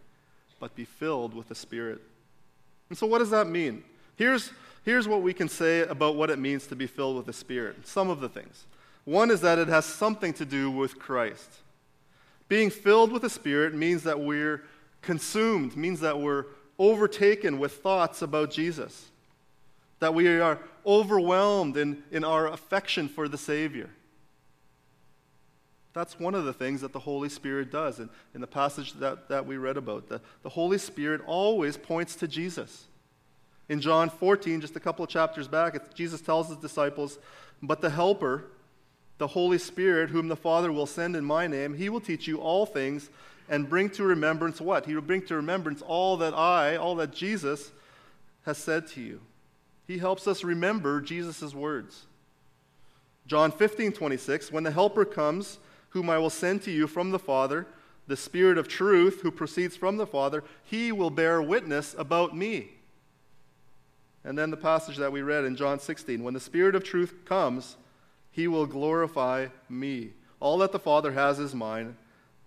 but 0.59 0.73
be 0.75 0.85
filled 0.85 1.35
with 1.35 1.49
the 1.49 1.55
Spirit. 1.55 2.01
And 2.89 2.97
so, 2.97 3.05
what 3.05 3.19
does 3.19 3.29
that 3.29 3.47
mean? 3.47 3.83
Here's, 4.15 4.51
here's 4.83 5.07
what 5.07 5.21
we 5.21 5.33
can 5.33 5.49
say 5.49 5.81
about 5.81 6.15
what 6.15 6.29
it 6.29 6.39
means 6.39 6.65
to 6.67 6.75
be 6.75 6.87
filled 6.87 7.17
with 7.17 7.25
the 7.25 7.33
Spirit. 7.33 7.85
Some 7.87 8.09
of 8.09 8.21
the 8.21 8.29
things. 8.29 8.65
One 9.03 9.29
is 9.29 9.41
that 9.41 9.59
it 9.59 9.67
has 9.67 9.85
something 9.85 10.33
to 10.33 10.45
do 10.45 10.71
with 10.71 10.97
Christ. 10.97 11.49
Being 12.47 12.69
filled 12.69 13.11
with 13.11 13.21
the 13.21 13.29
Spirit 13.29 13.75
means 13.75 14.03
that 14.03 14.19
we're 14.19 14.63
consumed, 15.01 15.75
means 15.75 15.99
that 15.99 16.19
we're 16.19 16.45
overtaken 16.79 17.59
with 17.59 17.73
thoughts 17.73 18.21
about 18.21 18.51
Jesus 18.51 19.09
that 19.99 20.13
we 20.13 20.27
are 20.39 20.59
overwhelmed 20.85 21.77
in, 21.77 22.03
in 22.11 22.23
our 22.23 22.47
affection 22.47 23.07
for 23.07 23.27
the 23.27 23.37
Savior. 23.37 23.89
That's 25.93 26.19
one 26.19 26.35
of 26.35 26.43
the 26.43 26.53
things 26.53 26.81
that 26.81 26.91
the 26.91 26.99
Holy 26.99 27.29
Spirit 27.29 27.71
does. 27.71 27.99
In, 27.99 28.09
in 28.33 28.41
the 28.41 28.47
passage 28.47 28.93
that, 28.93 29.29
that 29.29 29.45
we 29.45 29.55
read 29.55 29.77
about, 29.77 30.09
the, 30.09 30.19
the 30.43 30.49
Holy 30.49 30.77
Spirit 30.77 31.21
always 31.25 31.77
points 31.77 32.15
to 32.17 32.27
Jesus. 32.27 32.85
In 33.69 33.79
John 33.79 34.09
14, 34.09 34.61
just 34.61 34.75
a 34.75 34.79
couple 34.79 35.05
of 35.05 35.09
chapters 35.09 35.47
back, 35.47 35.95
Jesus 35.95 36.21
tells 36.21 36.49
his 36.49 36.57
disciples, 36.57 37.17
But 37.63 37.81
the 37.81 37.89
Helper, 37.89 38.43
the 39.17 39.27
Holy 39.27 39.57
Spirit, 39.57 40.09
whom 40.09 40.27
the 40.27 40.35
Father 40.35 40.71
will 40.71 40.85
send 40.85 41.15
in 41.15 41.23
my 41.23 41.47
name, 41.47 41.75
he 41.75 41.87
will 41.87 42.01
teach 42.01 42.27
you 42.27 42.41
all 42.41 42.65
things 42.65 43.09
and 43.47 43.69
bring 43.69 43.89
to 43.91 44.03
remembrance 44.03 44.59
what? 44.59 44.85
He 44.85 44.95
will 44.95 45.01
bring 45.01 45.25
to 45.27 45.35
remembrance 45.35 45.81
all 45.81 46.17
that 46.17 46.33
I, 46.33 46.75
all 46.75 46.95
that 46.95 47.13
Jesus 47.13 47.71
has 48.43 48.57
said 48.57 48.87
to 48.89 49.01
you. 49.01 49.21
He 49.87 49.97
helps 49.97 50.27
us 50.27 50.43
remember 50.43 51.01
Jesus' 51.01 51.53
words. 51.53 52.05
John 53.27 53.51
15, 53.51 53.91
26, 53.93 54.51
when 54.51 54.63
the 54.63 54.71
Helper 54.71 55.05
comes, 55.05 55.59
whom 55.89 56.09
I 56.09 56.17
will 56.17 56.29
send 56.29 56.61
to 56.63 56.71
you 56.71 56.87
from 56.87 57.11
the 57.11 57.19
Father, 57.19 57.67
the 58.07 58.17
Spirit 58.17 58.57
of 58.57 58.67
truth 58.67 59.21
who 59.21 59.31
proceeds 59.31 59.75
from 59.75 59.97
the 59.97 60.05
Father, 60.05 60.43
he 60.63 60.91
will 60.91 61.09
bear 61.09 61.41
witness 61.41 61.95
about 61.97 62.35
me. 62.35 62.69
And 64.23 64.37
then 64.37 64.51
the 64.51 64.57
passage 64.57 64.97
that 64.97 65.11
we 65.11 65.21
read 65.21 65.45
in 65.45 65.55
John 65.55 65.79
16 65.79 66.23
when 66.23 66.33
the 66.33 66.39
Spirit 66.39 66.75
of 66.75 66.83
truth 66.83 67.13
comes, 67.25 67.77
he 68.31 68.47
will 68.47 68.65
glorify 68.65 69.47
me. 69.69 70.11
All 70.39 70.57
that 70.59 70.71
the 70.71 70.79
Father 70.79 71.11
has 71.13 71.39
is 71.39 71.55
mine. 71.55 71.95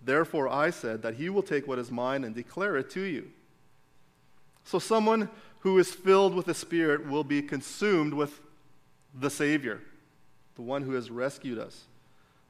Therefore, 0.04 0.48
I 0.48 0.70
said 0.70 1.02
that 1.02 1.14
he 1.14 1.28
will 1.28 1.42
take 1.42 1.66
what 1.66 1.78
is 1.78 1.90
mine 1.90 2.24
and 2.24 2.34
declare 2.34 2.76
it 2.76 2.90
to 2.90 3.00
you. 3.00 3.30
So, 4.64 4.78
someone 4.78 5.30
who 5.60 5.78
is 5.78 5.92
filled 5.92 6.34
with 6.34 6.46
the 6.46 6.54
Spirit 6.54 7.06
will 7.06 7.24
be 7.24 7.42
consumed 7.42 8.14
with 8.14 8.40
the 9.14 9.30
Savior, 9.30 9.80
the 10.54 10.62
one 10.62 10.82
who 10.82 10.92
has 10.92 11.10
rescued 11.10 11.58
us. 11.58 11.84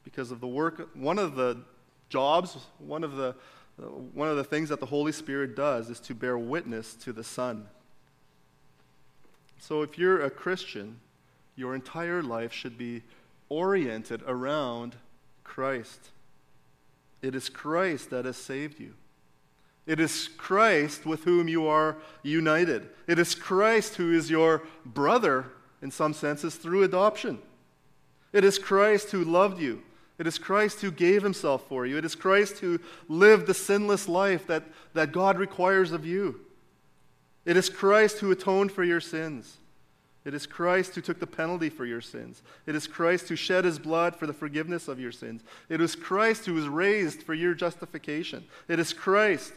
Because 0.04 0.30
of 0.30 0.40
the 0.40 0.46
work, 0.46 0.90
one 0.94 1.18
of 1.18 1.36
the 1.36 1.58
jobs, 2.08 2.56
one 2.78 3.04
of 3.04 3.16
the, 3.16 3.34
one 4.12 4.28
of 4.28 4.36
the 4.36 4.44
things 4.44 4.68
that 4.68 4.80
the 4.80 4.86
Holy 4.86 5.12
Spirit 5.12 5.54
does 5.54 5.90
is 5.90 6.00
to 6.00 6.14
bear 6.14 6.38
witness 6.38 6.94
to 6.94 7.12
the 7.12 7.24
Son. 7.24 7.66
So 9.58 9.82
if 9.82 9.98
you're 9.98 10.22
a 10.22 10.30
Christian, 10.30 11.00
your 11.56 11.74
entire 11.74 12.22
life 12.22 12.52
should 12.52 12.78
be 12.78 13.02
oriented 13.48 14.22
around 14.26 14.96
Christ. 15.44 16.10
It 17.20 17.34
is 17.34 17.48
Christ 17.48 18.10
that 18.10 18.24
has 18.24 18.36
saved 18.36 18.78
you. 18.78 18.94
It 19.88 20.00
is 20.00 20.28
Christ 20.36 21.06
with 21.06 21.24
whom 21.24 21.48
you 21.48 21.66
are 21.66 21.96
united. 22.22 22.90
It 23.06 23.18
is 23.18 23.34
Christ 23.34 23.94
who 23.94 24.12
is 24.12 24.30
your 24.30 24.62
brother, 24.84 25.46
in 25.80 25.90
some 25.90 26.12
senses, 26.12 26.56
through 26.56 26.82
adoption. 26.82 27.38
It 28.34 28.44
is 28.44 28.58
Christ 28.58 29.10
who 29.12 29.24
loved 29.24 29.58
you. 29.58 29.82
It 30.18 30.26
is 30.26 30.36
Christ 30.36 30.82
who 30.82 30.90
gave 30.90 31.22
himself 31.22 31.66
for 31.68 31.86
you. 31.86 31.96
It 31.96 32.04
is 32.04 32.14
Christ 32.14 32.58
who 32.58 32.80
lived 33.08 33.46
the 33.46 33.54
sinless 33.54 34.06
life 34.08 34.46
that, 34.46 34.64
that 34.92 35.10
God 35.10 35.38
requires 35.38 35.90
of 35.90 36.04
you. 36.04 36.40
It 37.46 37.56
is 37.56 37.70
Christ 37.70 38.18
who 38.18 38.30
atoned 38.30 38.70
for 38.72 38.84
your 38.84 39.00
sins. 39.00 39.56
It 40.26 40.34
is 40.34 40.44
Christ 40.44 40.96
who 40.96 41.00
took 41.00 41.18
the 41.18 41.26
penalty 41.26 41.70
for 41.70 41.86
your 41.86 42.02
sins. 42.02 42.42
It 42.66 42.74
is 42.74 42.86
Christ 42.86 43.30
who 43.30 43.36
shed 43.36 43.64
his 43.64 43.78
blood 43.78 44.16
for 44.16 44.26
the 44.26 44.34
forgiveness 44.34 44.86
of 44.86 45.00
your 45.00 45.12
sins. 45.12 45.42
It 45.70 45.80
is 45.80 45.96
Christ 45.96 46.44
who 46.44 46.52
was 46.52 46.68
raised 46.68 47.22
for 47.22 47.32
your 47.32 47.54
justification. 47.54 48.44
It 48.68 48.78
is 48.78 48.92
Christ 48.92 49.54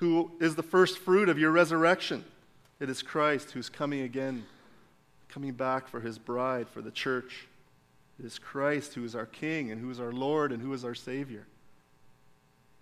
who 0.00 0.32
is 0.40 0.54
the 0.54 0.62
first 0.62 0.98
fruit 0.98 1.28
of 1.28 1.38
your 1.38 1.50
resurrection. 1.50 2.24
It 2.80 2.88
is 2.88 3.02
Christ 3.02 3.50
who's 3.50 3.68
coming 3.68 4.00
again, 4.00 4.46
coming 5.28 5.52
back 5.52 5.88
for 5.88 6.00
his 6.00 6.18
bride, 6.18 6.68
for 6.70 6.80
the 6.80 6.90
church. 6.90 7.46
It 8.18 8.24
is 8.24 8.38
Christ 8.38 8.94
who 8.94 9.04
is 9.04 9.14
our 9.14 9.26
King 9.26 9.70
and 9.70 9.78
who 9.78 9.90
is 9.90 10.00
our 10.00 10.10
Lord 10.10 10.52
and 10.52 10.62
who 10.62 10.72
is 10.72 10.86
our 10.86 10.94
Savior. 10.94 11.46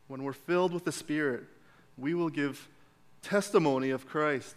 When 0.06 0.22
we're 0.22 0.32
filled 0.32 0.72
with 0.72 0.84
the 0.84 0.92
Spirit, 0.92 1.42
we 1.96 2.14
will 2.14 2.30
give 2.30 2.68
testimony 3.20 3.90
of 3.90 4.06
Christ. 4.06 4.54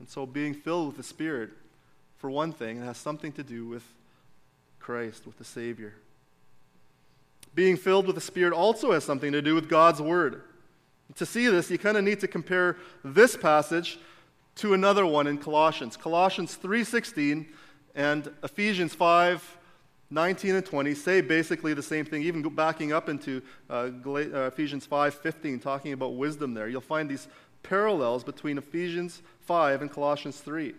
And 0.00 0.08
so, 0.08 0.26
being 0.26 0.54
filled 0.54 0.88
with 0.88 0.96
the 0.96 1.02
Spirit, 1.04 1.50
for 2.18 2.30
one 2.30 2.52
thing, 2.52 2.78
it 2.78 2.84
has 2.84 2.98
something 2.98 3.30
to 3.32 3.44
do 3.44 3.64
with 3.64 3.84
Christ, 4.80 5.24
with 5.24 5.38
the 5.38 5.44
Savior. 5.44 5.94
Being 7.54 7.76
filled 7.76 8.06
with 8.06 8.16
the 8.16 8.20
Spirit 8.20 8.52
also 8.52 8.90
has 8.90 9.04
something 9.04 9.30
to 9.30 9.40
do 9.40 9.54
with 9.54 9.68
God's 9.68 10.02
Word. 10.02 10.42
To 11.14 11.24
see 11.24 11.46
this, 11.46 11.70
you 11.70 11.78
kind 11.78 11.96
of 11.96 12.04
need 12.04 12.20
to 12.20 12.28
compare 12.28 12.76
this 13.04 13.36
passage 13.36 13.98
to 14.56 14.74
another 14.74 15.06
one 15.06 15.26
in 15.26 15.38
Colossians. 15.38 15.96
Colossians 15.96 16.56
3:16 16.56 17.46
and 17.94 18.30
Ephesians 18.42 18.94
5 18.94 19.58
19 20.08 20.54
and 20.54 20.64
20 20.64 20.94
say 20.94 21.20
basically 21.20 21.74
the 21.74 21.82
same 21.82 22.04
thing, 22.04 22.22
even 22.22 22.42
backing 22.54 22.92
up 22.92 23.08
into 23.08 23.42
uh, 23.68 23.90
uh 24.06 24.46
Ephesians 24.46 24.86
5 24.86 25.14
15, 25.14 25.58
talking 25.58 25.92
about 25.92 26.16
wisdom 26.16 26.54
there. 26.54 26.68
You'll 26.68 26.80
find 26.80 27.08
these 27.08 27.26
parallels 27.62 28.22
between 28.22 28.58
Ephesians 28.58 29.22
5 29.40 29.82
and 29.82 29.90
Colossians 29.90 30.38
3. 30.38 30.74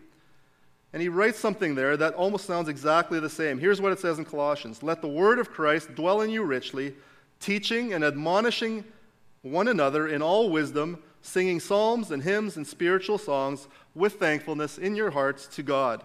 And 0.94 1.02
he 1.02 1.10
writes 1.10 1.38
something 1.38 1.76
there 1.76 1.98
that 1.98 2.14
almost 2.14 2.46
sounds 2.46 2.70
exactly 2.70 3.20
the 3.20 3.30
same. 3.30 3.60
Here's 3.60 3.82
what 3.82 3.92
it 3.92 4.00
says 4.00 4.20
in 4.20 4.26
Colossians 4.26 4.82
Let 4.82 5.02
the 5.02 5.08
word 5.08 5.40
of 5.40 5.52
Christ 5.52 5.94
dwell 5.96 6.22
in 6.22 6.30
you 6.30 6.44
richly, 6.44 6.96
teaching 7.40 7.94
and 7.94 8.04
admonishing 8.04 8.86
one 9.52 9.68
another 9.68 10.08
in 10.08 10.22
all 10.22 10.50
wisdom, 10.50 11.02
singing 11.22 11.60
psalms 11.60 12.12
and 12.12 12.24
hymns 12.24 12.58
and 12.58 12.66
spiritual 12.66 13.18
songs 13.18 13.68
with 13.96 14.14
thankfulness 14.14 14.78
in 14.78 14.96
your 14.96 15.12
hearts 15.12 15.48
to 15.48 15.64
God. 15.64 16.04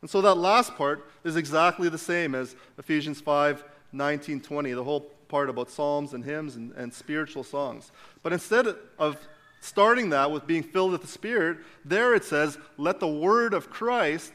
And 0.00 0.10
so 0.10 0.20
that 0.20 0.34
last 0.34 0.76
part 0.76 1.08
is 1.24 1.36
exactly 1.36 1.88
the 1.88 1.98
same 1.98 2.34
as 2.34 2.54
Ephesians 2.78 3.20
5 3.20 3.64
19, 3.92 4.40
20, 4.40 4.72
the 4.72 4.84
whole 4.84 5.00
part 5.28 5.48
about 5.48 5.70
psalms 5.70 6.12
and 6.12 6.24
hymns 6.24 6.56
and, 6.56 6.72
and 6.72 6.92
spiritual 6.92 7.42
songs. 7.42 7.92
But 8.22 8.32
instead 8.32 8.66
of 8.98 9.16
starting 9.60 10.10
that 10.10 10.30
with 10.30 10.46
being 10.46 10.62
filled 10.62 10.92
with 10.92 11.00
the 11.00 11.08
Spirit, 11.08 11.58
there 11.84 12.14
it 12.14 12.24
says, 12.24 12.58
Let 12.76 13.00
the 13.00 13.08
word 13.08 13.54
of 13.54 13.70
Christ 13.70 14.32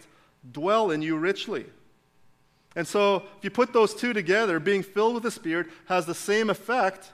dwell 0.52 0.92
in 0.92 1.02
you 1.02 1.16
richly. 1.16 1.66
And 2.76 2.88
so, 2.88 3.24
if 3.38 3.44
you 3.44 3.50
put 3.50 3.74
those 3.74 3.94
two 3.94 4.14
together, 4.14 4.60
being 4.60 4.84
filled 4.84 5.14
with 5.14 5.24
the 5.24 5.32
Spirit 5.32 5.68
has 5.86 6.06
the 6.06 6.16
same 6.16 6.50
effect 6.50 7.12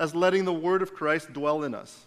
as 0.00 0.14
letting 0.14 0.46
the 0.46 0.52
word 0.52 0.80
of 0.80 0.94
Christ 0.94 1.32
dwell 1.32 1.62
in 1.62 1.74
us. 1.74 2.06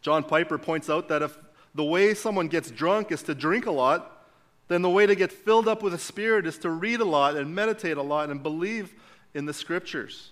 John 0.00 0.22
Piper 0.22 0.58
points 0.58 0.88
out 0.88 1.08
that 1.08 1.20
if 1.20 1.36
the 1.74 1.84
way 1.84 2.14
someone 2.14 2.46
gets 2.46 2.70
drunk 2.70 3.10
is 3.10 3.22
to 3.24 3.34
drink 3.34 3.66
a 3.66 3.70
lot, 3.70 4.26
then 4.68 4.80
the 4.80 4.88
way 4.88 5.04
to 5.04 5.16
get 5.16 5.32
filled 5.32 5.66
up 5.66 5.82
with 5.82 5.92
the 5.92 5.98
Spirit 5.98 6.46
is 6.46 6.56
to 6.58 6.70
read 6.70 7.00
a 7.00 7.04
lot 7.04 7.36
and 7.36 7.52
meditate 7.52 7.96
a 7.96 8.02
lot 8.02 8.30
and 8.30 8.44
believe 8.44 8.94
in 9.34 9.44
the 9.44 9.52
Scriptures. 9.52 10.30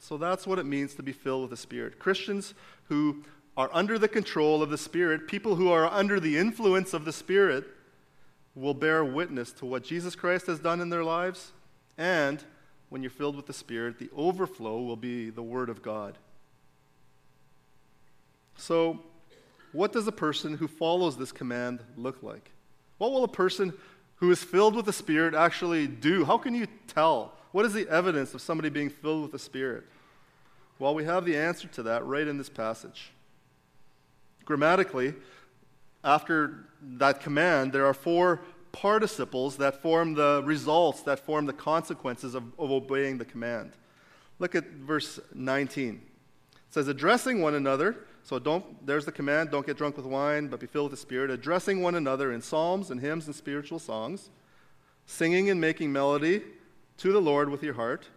So 0.00 0.16
that's 0.16 0.46
what 0.46 0.60
it 0.60 0.66
means 0.66 0.94
to 0.94 1.02
be 1.02 1.12
filled 1.12 1.42
with 1.42 1.50
the 1.50 1.56
Spirit. 1.56 1.98
Christians 1.98 2.54
who 2.84 3.24
are 3.56 3.70
under 3.72 3.98
the 3.98 4.08
control 4.08 4.62
of 4.62 4.70
the 4.70 4.78
Spirit, 4.78 5.26
people 5.26 5.56
who 5.56 5.68
are 5.72 5.86
under 5.86 6.20
the 6.20 6.38
influence 6.38 6.94
of 6.94 7.04
the 7.04 7.12
Spirit, 7.12 7.64
will 8.54 8.74
bear 8.74 9.04
witness 9.04 9.50
to 9.50 9.66
what 9.66 9.82
Jesus 9.82 10.14
Christ 10.14 10.46
has 10.46 10.60
done 10.60 10.80
in 10.80 10.90
their 10.90 11.02
lives. 11.02 11.50
And 11.98 12.44
when 12.94 13.02
you're 13.02 13.10
filled 13.10 13.34
with 13.34 13.46
the 13.46 13.52
Spirit, 13.52 13.98
the 13.98 14.08
overflow 14.14 14.80
will 14.80 14.94
be 14.94 15.28
the 15.28 15.42
Word 15.42 15.68
of 15.68 15.82
God. 15.82 16.16
So, 18.56 19.00
what 19.72 19.92
does 19.92 20.06
a 20.06 20.12
person 20.12 20.56
who 20.56 20.68
follows 20.68 21.16
this 21.16 21.32
command 21.32 21.80
look 21.96 22.22
like? 22.22 22.52
What 22.98 23.10
will 23.10 23.24
a 23.24 23.28
person 23.28 23.72
who 24.18 24.30
is 24.30 24.44
filled 24.44 24.76
with 24.76 24.86
the 24.86 24.92
Spirit 24.92 25.34
actually 25.34 25.88
do? 25.88 26.24
How 26.24 26.38
can 26.38 26.54
you 26.54 26.68
tell? 26.86 27.32
What 27.50 27.64
is 27.64 27.72
the 27.72 27.88
evidence 27.88 28.32
of 28.32 28.40
somebody 28.40 28.68
being 28.68 28.90
filled 28.90 29.22
with 29.22 29.32
the 29.32 29.40
Spirit? 29.40 29.82
Well, 30.78 30.94
we 30.94 31.04
have 31.04 31.24
the 31.24 31.36
answer 31.36 31.66
to 31.66 31.82
that 31.82 32.06
right 32.06 32.28
in 32.28 32.38
this 32.38 32.48
passage. 32.48 33.10
Grammatically, 34.44 35.14
after 36.04 36.68
that 36.80 37.22
command, 37.22 37.72
there 37.72 37.86
are 37.86 37.94
four 37.94 38.40
participles 38.74 39.56
that 39.56 39.80
form 39.80 40.14
the 40.14 40.42
results, 40.44 41.02
that 41.02 41.20
form 41.20 41.46
the 41.46 41.52
consequences 41.52 42.34
of, 42.34 42.44
of 42.58 42.70
obeying 42.70 43.16
the 43.18 43.24
command. 43.24 43.72
Look 44.38 44.54
at 44.54 44.64
verse 44.70 45.18
19. 45.32 45.94
It 45.94 46.60
says, 46.68 46.88
addressing 46.88 47.40
one 47.40 47.54
another. 47.54 47.96
So 48.24 48.38
don't, 48.38 48.84
there's 48.86 49.04
the 49.04 49.12
command, 49.12 49.50
don't 49.50 49.66
get 49.66 49.76
drunk 49.76 49.96
with 49.96 50.06
wine, 50.06 50.48
but 50.48 50.60
be 50.60 50.66
filled 50.66 50.90
with 50.90 50.98
the 50.98 51.02
Spirit. 51.02 51.30
Addressing 51.30 51.82
one 51.82 51.94
another 51.94 52.32
in 52.32 52.42
psalms 52.42 52.90
and 52.90 53.00
hymns 53.00 53.26
and 53.26 53.34
spiritual 53.34 53.78
songs, 53.78 54.30
singing 55.06 55.50
and 55.50 55.60
making 55.60 55.92
melody 55.92 56.42
to 56.98 57.12
the 57.12 57.20
Lord 57.20 57.48
with 57.48 57.62
your 57.62 57.74
heart 57.74 58.08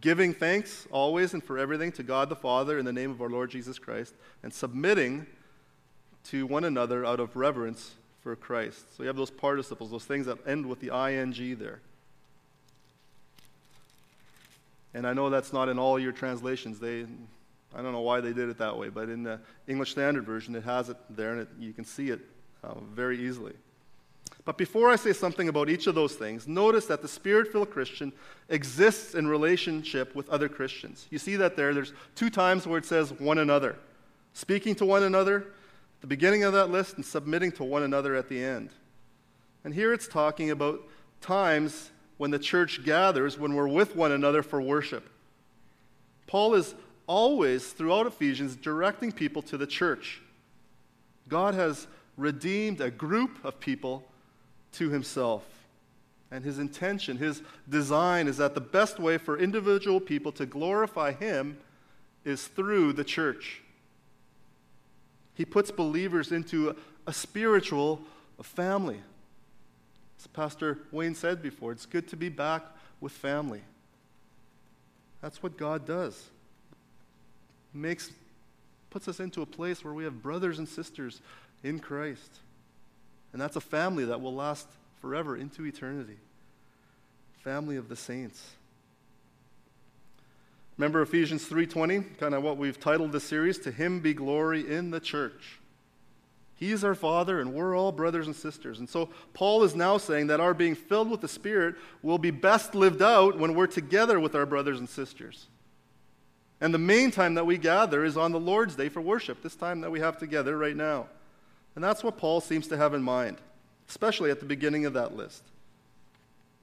giving 0.00 0.32
thanks 0.32 0.86
always 0.92 1.34
and 1.34 1.42
for 1.42 1.58
everything 1.58 1.90
to 1.92 2.02
God 2.02 2.28
the 2.28 2.36
Father 2.36 2.78
in 2.78 2.84
the 2.84 2.92
name 2.92 3.10
of 3.10 3.20
our 3.20 3.28
Lord 3.28 3.50
Jesus 3.50 3.78
Christ, 3.78 4.14
and 4.42 4.52
submitting 4.52 5.26
to 6.24 6.46
one 6.46 6.64
another 6.64 7.04
out 7.04 7.18
of 7.18 7.34
reverence 7.34 7.94
for 8.22 8.36
Christ. 8.36 8.96
So 8.96 9.02
you 9.02 9.06
have 9.06 9.16
those 9.16 9.30
participles, 9.30 9.90
those 9.90 10.04
things 10.04 10.26
that 10.26 10.38
end 10.46 10.66
with 10.66 10.80
the 10.80 10.88
ing 10.88 11.56
there. 11.58 11.80
And 14.92 15.06
I 15.06 15.12
know 15.12 15.30
that's 15.30 15.52
not 15.52 15.68
in 15.68 15.78
all 15.78 15.98
your 15.98 16.12
translations. 16.12 16.80
They, 16.80 17.06
I 17.74 17.82
don't 17.82 17.92
know 17.92 18.00
why 18.00 18.20
they 18.20 18.32
did 18.32 18.48
it 18.48 18.58
that 18.58 18.76
way, 18.76 18.88
but 18.88 19.08
in 19.08 19.22
the 19.22 19.38
English 19.68 19.92
Standard 19.92 20.24
Version, 20.24 20.54
it 20.56 20.64
has 20.64 20.88
it 20.88 20.96
there, 21.10 21.32
and 21.32 21.40
it, 21.42 21.48
you 21.58 21.72
can 21.72 21.84
see 21.84 22.10
it 22.10 22.20
uh, 22.64 22.74
very 22.92 23.24
easily. 23.24 23.54
But 24.44 24.58
before 24.58 24.90
I 24.90 24.96
say 24.96 25.12
something 25.12 25.48
about 25.48 25.68
each 25.68 25.86
of 25.86 25.94
those 25.94 26.14
things, 26.14 26.48
notice 26.48 26.86
that 26.86 27.02
the 27.02 27.08
spirit 27.08 27.52
filled 27.52 27.70
Christian 27.70 28.12
exists 28.48 29.14
in 29.14 29.28
relationship 29.28 30.14
with 30.14 30.28
other 30.28 30.48
Christians. 30.48 31.06
You 31.10 31.18
see 31.18 31.36
that 31.36 31.56
there? 31.56 31.72
There's 31.72 31.92
two 32.14 32.30
times 32.30 32.66
where 32.66 32.78
it 32.78 32.84
says 32.84 33.12
one 33.12 33.38
another. 33.38 33.76
Speaking 34.32 34.74
to 34.76 34.84
one 34.84 35.02
another 35.02 35.46
the 36.00 36.06
beginning 36.06 36.44
of 36.44 36.52
that 36.52 36.70
list 36.70 36.96
and 36.96 37.04
submitting 37.04 37.52
to 37.52 37.64
one 37.64 37.82
another 37.82 38.14
at 38.14 38.28
the 38.28 38.42
end. 38.42 38.70
And 39.64 39.74
here 39.74 39.92
it's 39.92 40.08
talking 40.08 40.50
about 40.50 40.80
times 41.20 41.90
when 42.16 42.30
the 42.30 42.38
church 42.38 42.84
gathers, 42.84 43.38
when 43.38 43.54
we're 43.54 43.68
with 43.68 43.96
one 43.96 44.12
another 44.12 44.42
for 44.42 44.60
worship. 44.60 45.08
Paul 46.26 46.54
is 46.54 46.74
always, 47.06 47.72
throughout 47.72 48.06
Ephesians, 48.06 48.56
directing 48.56 49.12
people 49.12 49.42
to 49.42 49.58
the 49.58 49.66
church. 49.66 50.22
God 51.28 51.54
has 51.54 51.86
redeemed 52.16 52.80
a 52.80 52.90
group 52.90 53.44
of 53.44 53.58
people 53.58 54.04
to 54.72 54.90
himself. 54.90 55.44
And 56.30 56.44
his 56.44 56.58
intention, 56.58 57.16
his 57.16 57.42
design 57.68 58.28
is 58.28 58.36
that 58.36 58.54
the 58.54 58.60
best 58.60 59.00
way 59.00 59.18
for 59.18 59.36
individual 59.36 59.98
people 59.98 60.30
to 60.32 60.46
glorify 60.46 61.12
him 61.12 61.58
is 62.24 62.46
through 62.46 62.92
the 62.92 63.04
church. 63.04 63.62
He 65.40 65.46
puts 65.46 65.70
believers 65.70 66.32
into 66.32 66.76
a, 67.06 67.14
spiritual 67.14 68.02
family. 68.42 69.00
As 70.18 70.26
Pastor 70.26 70.76
Wayne 70.92 71.14
said 71.14 71.40
before, 71.40 71.72
it's 71.72 71.86
good 71.86 72.08
to 72.08 72.16
be 72.16 72.28
back 72.28 72.62
with 73.00 73.10
family. 73.10 73.62
That's 75.22 75.42
what 75.42 75.56
God 75.56 75.86
does. 75.86 76.28
Makes 77.72 78.10
puts 78.90 79.08
us 79.08 79.18
into 79.18 79.40
a 79.40 79.46
place 79.46 79.82
where 79.82 79.94
we 79.94 80.04
have 80.04 80.22
brothers 80.22 80.58
and 80.58 80.68
sisters 80.68 81.22
in 81.64 81.78
Christ. 81.78 82.40
And 83.32 83.40
that's 83.40 83.56
a 83.56 83.62
family 83.62 84.04
that 84.04 84.20
will 84.20 84.34
last 84.34 84.68
forever 85.00 85.38
into 85.38 85.64
eternity. 85.64 86.18
Family 87.42 87.76
of 87.76 87.88
the 87.88 87.96
saints. 87.96 88.46
Remember 90.80 91.02
Ephesians 91.02 91.46
3:20, 91.46 92.16
kind 92.16 92.34
of 92.34 92.42
what 92.42 92.56
we've 92.56 92.80
titled 92.80 93.12
this 93.12 93.24
series, 93.24 93.58
to 93.58 93.70
him 93.70 94.00
be 94.00 94.14
glory 94.14 94.66
in 94.66 94.90
the 94.90 94.98
church. 94.98 95.58
He's 96.54 96.82
our 96.82 96.94
Father, 96.94 97.38
and 97.38 97.52
we're 97.52 97.76
all 97.76 97.92
brothers 97.92 98.26
and 98.26 98.34
sisters. 98.34 98.78
And 98.78 98.88
so 98.88 99.10
Paul 99.34 99.62
is 99.62 99.74
now 99.74 99.98
saying 99.98 100.28
that 100.28 100.40
our 100.40 100.54
being 100.54 100.74
filled 100.74 101.10
with 101.10 101.20
the 101.20 101.28
Spirit 101.28 101.74
will 102.00 102.16
be 102.16 102.30
best 102.30 102.74
lived 102.74 103.02
out 103.02 103.38
when 103.38 103.54
we're 103.54 103.66
together 103.66 104.18
with 104.18 104.34
our 104.34 104.46
brothers 104.46 104.78
and 104.78 104.88
sisters. 104.88 105.48
And 106.62 106.72
the 106.72 106.78
main 106.78 107.10
time 107.10 107.34
that 107.34 107.44
we 107.44 107.58
gather 107.58 108.02
is 108.02 108.16
on 108.16 108.32
the 108.32 108.40
Lord's 108.40 108.74
Day 108.74 108.88
for 108.88 109.02
worship, 109.02 109.42
this 109.42 109.56
time 109.56 109.82
that 109.82 109.90
we 109.90 110.00
have 110.00 110.18
together 110.18 110.56
right 110.56 110.76
now. 110.76 111.08
And 111.74 111.84
that's 111.84 112.02
what 112.02 112.16
Paul 112.16 112.40
seems 112.40 112.66
to 112.68 112.78
have 112.78 112.94
in 112.94 113.02
mind, 113.02 113.36
especially 113.86 114.30
at 114.30 114.40
the 114.40 114.46
beginning 114.46 114.86
of 114.86 114.94
that 114.94 115.14
list. 115.14 115.42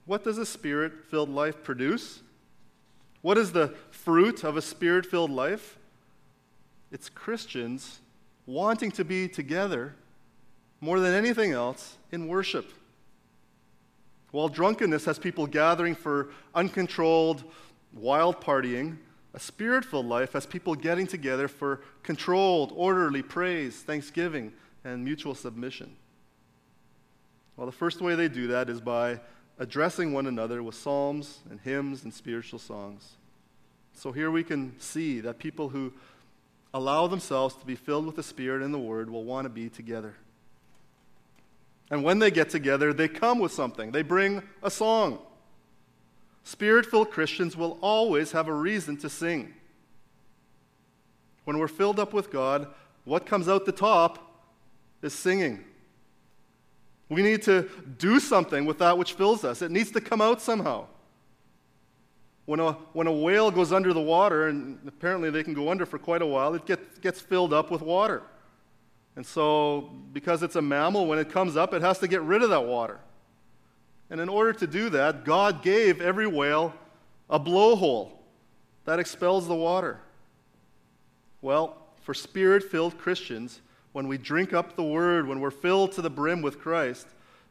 What 0.06 0.24
does 0.24 0.38
a 0.38 0.46
spirit 0.46 1.04
filled 1.08 1.30
life 1.30 1.62
produce? 1.62 2.22
What 3.22 3.38
is 3.38 3.52
the 3.52 3.74
fruit 3.90 4.44
of 4.44 4.56
a 4.56 4.62
spirit 4.62 5.06
filled 5.06 5.30
life? 5.30 5.78
It's 6.90 7.08
Christians 7.08 8.00
wanting 8.46 8.90
to 8.92 9.04
be 9.04 9.28
together 9.28 9.94
more 10.80 11.00
than 11.00 11.12
anything 11.12 11.52
else 11.52 11.96
in 12.12 12.28
worship. 12.28 12.72
While 14.30 14.48
drunkenness 14.48 15.04
has 15.06 15.18
people 15.18 15.46
gathering 15.46 15.94
for 15.94 16.30
uncontrolled, 16.54 17.44
wild 17.92 18.40
partying, 18.40 18.98
a 19.34 19.40
spirit 19.40 19.84
filled 19.84 20.06
life 20.06 20.32
has 20.32 20.46
people 20.46 20.74
getting 20.74 21.06
together 21.06 21.48
for 21.48 21.80
controlled, 22.02 22.72
orderly 22.74 23.22
praise, 23.22 23.76
thanksgiving, 23.82 24.52
and 24.84 25.04
mutual 25.04 25.34
submission. 25.34 25.96
Well, 27.56 27.66
the 27.66 27.72
first 27.72 28.00
way 28.00 28.14
they 28.14 28.28
do 28.28 28.46
that 28.48 28.70
is 28.70 28.80
by 28.80 29.20
addressing 29.58 30.12
one 30.12 30.26
another 30.26 30.62
with 30.62 30.74
psalms 30.74 31.40
and 31.50 31.60
hymns 31.60 32.04
and 32.04 32.14
spiritual 32.14 32.58
songs. 32.58 33.16
So 33.94 34.12
here 34.12 34.30
we 34.30 34.44
can 34.44 34.78
see 34.78 35.20
that 35.20 35.38
people 35.38 35.70
who 35.70 35.92
allow 36.72 37.06
themselves 37.06 37.54
to 37.56 37.66
be 37.66 37.74
filled 37.74 38.06
with 38.06 38.16
the 38.16 38.22
Spirit 38.22 38.62
and 38.62 38.72
the 38.72 38.78
Word 38.78 39.10
will 39.10 39.24
want 39.24 39.46
to 39.46 39.48
be 39.48 39.68
together. 39.68 40.14
And 41.90 42.04
when 42.04 42.18
they 42.18 42.30
get 42.30 42.50
together, 42.50 42.92
they 42.92 43.08
come 43.08 43.38
with 43.38 43.52
something. 43.52 43.92
They 43.92 44.02
bring 44.02 44.42
a 44.62 44.70
song. 44.70 45.18
Spirit 46.44 46.86
filled 46.86 47.10
Christians 47.10 47.56
will 47.56 47.78
always 47.80 48.32
have 48.32 48.46
a 48.46 48.52
reason 48.52 48.96
to 48.98 49.08
sing. 49.08 49.54
When 51.44 51.58
we're 51.58 51.68
filled 51.68 51.98
up 51.98 52.12
with 52.12 52.30
God, 52.30 52.68
what 53.04 53.26
comes 53.26 53.48
out 53.48 53.64
the 53.64 53.72
top 53.72 54.44
is 55.02 55.14
singing. 55.14 55.64
We 57.08 57.22
need 57.22 57.42
to 57.42 57.68
do 57.96 58.20
something 58.20 58.66
with 58.66 58.78
that 58.78 58.98
which 58.98 59.14
fills 59.14 59.44
us, 59.44 59.62
it 59.62 59.70
needs 59.70 59.90
to 59.92 60.00
come 60.00 60.20
out 60.20 60.40
somehow. 60.40 60.86
When 62.44 62.60
a, 62.60 62.72
when 62.94 63.06
a 63.06 63.12
whale 63.12 63.50
goes 63.50 63.72
under 63.72 63.92
the 63.92 64.00
water, 64.00 64.48
and 64.48 64.78
apparently 64.86 65.28
they 65.28 65.42
can 65.42 65.52
go 65.52 65.70
under 65.70 65.84
for 65.84 65.98
quite 65.98 66.22
a 66.22 66.26
while, 66.26 66.54
it 66.54 66.64
gets, 66.64 66.98
gets 67.00 67.20
filled 67.20 67.52
up 67.52 67.70
with 67.70 67.82
water. 67.82 68.22
And 69.16 69.26
so, 69.26 69.90
because 70.12 70.42
it's 70.42 70.56
a 70.56 70.62
mammal, 70.62 71.06
when 71.06 71.18
it 71.18 71.30
comes 71.30 71.56
up, 71.56 71.74
it 71.74 71.82
has 71.82 71.98
to 71.98 72.08
get 72.08 72.22
rid 72.22 72.42
of 72.42 72.50
that 72.50 72.64
water. 72.64 73.00
And 74.10 74.20
in 74.20 74.28
order 74.30 74.54
to 74.54 74.66
do 74.66 74.88
that, 74.90 75.24
God 75.24 75.62
gave 75.62 76.00
every 76.00 76.26
whale 76.26 76.72
a 77.28 77.38
blowhole 77.38 78.12
that 78.86 78.98
expels 78.98 79.46
the 79.46 79.54
water. 79.54 80.00
Well, 81.42 81.76
for 82.00 82.14
spirit 82.14 82.62
filled 82.62 82.96
Christians, 82.96 83.60
when 83.98 84.06
we 84.06 84.16
drink 84.16 84.52
up 84.52 84.76
the 84.76 84.82
word, 84.84 85.26
when 85.26 85.40
we're 85.40 85.50
filled 85.50 85.90
to 85.90 86.00
the 86.00 86.08
brim 86.08 86.40
with 86.40 86.60
Christ, 86.60 87.08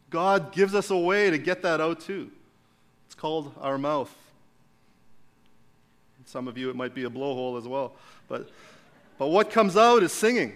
God 0.09 0.53
gives 0.53 0.73
us 0.73 0.91
a 0.91 0.97
way 0.97 1.29
to 1.29 1.37
get 1.37 1.61
that 1.63 1.81
out 1.81 1.99
too. 1.99 2.31
It's 3.05 3.15
called 3.15 3.53
our 3.59 3.77
mouth. 3.77 4.15
Some 6.23 6.47
of 6.47 6.57
you, 6.57 6.69
it 6.69 6.75
might 6.77 6.95
be 6.95 7.03
a 7.03 7.09
blowhole 7.09 7.57
as 7.57 7.67
well. 7.67 7.95
But, 8.29 8.49
but 9.17 9.27
what 9.27 9.51
comes 9.51 9.75
out 9.75 10.03
is 10.03 10.13
singing. 10.13 10.53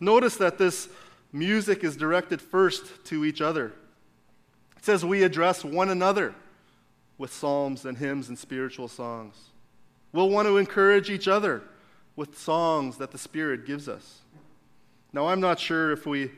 Notice 0.00 0.36
that 0.38 0.58
this 0.58 0.88
music 1.32 1.84
is 1.84 1.96
directed 1.96 2.42
first 2.42 3.04
to 3.04 3.24
each 3.24 3.40
other. 3.40 3.66
It 4.76 4.84
says 4.84 5.04
we 5.04 5.22
address 5.22 5.64
one 5.64 5.88
another 5.88 6.34
with 7.16 7.32
psalms 7.32 7.84
and 7.84 7.96
hymns 7.96 8.28
and 8.28 8.36
spiritual 8.36 8.88
songs. 8.88 9.36
We'll 10.12 10.30
want 10.30 10.48
to 10.48 10.56
encourage 10.56 11.10
each 11.10 11.28
other 11.28 11.62
with 12.18 12.36
songs 12.36 12.96
that 12.96 13.12
the 13.12 13.16
Spirit 13.16 13.64
gives 13.64 13.88
us. 13.88 14.22
Now, 15.12 15.28
I'm 15.28 15.38
not 15.38 15.60
sure 15.60 15.92
if 15.92 16.04
we, 16.04 16.32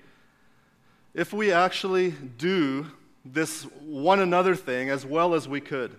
if 1.15 1.33
we 1.33 1.53
actually 1.53 2.11
do 2.11 2.87
this 3.25 3.63
one 3.81 4.21
another 4.21 4.55
thing 4.55 4.91
as 4.91 5.07
well 5.07 5.33
as 5.33 5.49
we 5.49 5.59
could. 5.59 5.97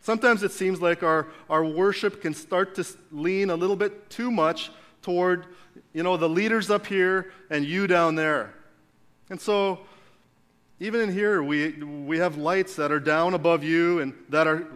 Sometimes 0.00 0.44
it 0.44 0.52
seems 0.52 0.80
like 0.80 1.02
our, 1.02 1.26
our 1.50 1.64
worship 1.64 2.22
can 2.22 2.34
start 2.34 2.76
to 2.76 2.86
lean 3.10 3.50
a 3.50 3.56
little 3.56 3.74
bit 3.74 4.10
too 4.10 4.30
much 4.30 4.70
toward, 5.02 5.46
you 5.92 6.04
know, 6.04 6.16
the 6.16 6.28
leaders 6.28 6.70
up 6.70 6.86
here 6.86 7.32
and 7.50 7.64
you 7.64 7.88
down 7.88 8.14
there. 8.14 8.54
And 9.28 9.40
so, 9.40 9.80
even 10.78 11.00
in 11.00 11.12
here, 11.12 11.42
we, 11.42 11.72
we 11.82 12.18
have 12.18 12.36
lights 12.36 12.76
that 12.76 12.92
are 12.92 13.00
down 13.00 13.34
above 13.34 13.64
you 13.64 13.98
and 13.98 14.14
that 14.28 14.46
are 14.46 14.68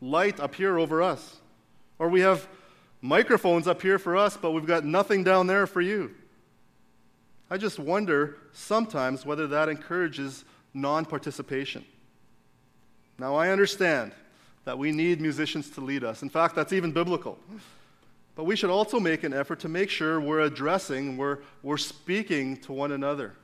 light 0.00 0.40
up 0.40 0.54
here 0.54 0.78
over 0.78 1.02
us. 1.02 1.40
Or 1.98 2.08
we 2.08 2.22
have 2.22 2.48
microphones 3.00 3.66
up 3.66 3.82
here 3.82 3.98
for 3.98 4.16
us, 4.16 4.36
but 4.36 4.52
we've 4.52 4.66
got 4.66 4.84
nothing 4.84 5.24
down 5.24 5.46
there 5.46 5.66
for 5.66 5.80
you. 5.80 6.14
I 7.50 7.56
just 7.56 7.78
wonder 7.78 8.36
sometimes 8.52 9.26
whether 9.26 9.46
that 9.48 9.68
encourages 9.68 10.44
non 10.72 11.04
participation. 11.04 11.84
Now, 13.18 13.34
I 13.34 13.50
understand 13.50 14.12
that 14.64 14.78
we 14.78 14.92
need 14.92 15.20
musicians 15.20 15.68
to 15.70 15.80
lead 15.80 16.04
us. 16.04 16.22
In 16.22 16.28
fact, 16.28 16.54
that's 16.54 16.72
even 16.72 16.92
biblical. 16.92 17.38
But 18.36 18.44
we 18.44 18.56
should 18.56 18.70
also 18.70 19.00
make 19.00 19.24
an 19.24 19.34
effort 19.34 19.60
to 19.60 19.68
make 19.68 19.90
sure 19.90 20.20
we're 20.20 20.40
addressing, 20.40 21.16
we're, 21.16 21.38
we're 21.62 21.76
speaking 21.76 22.56
to 22.58 22.72
one 22.72 22.92
another. 22.92 23.34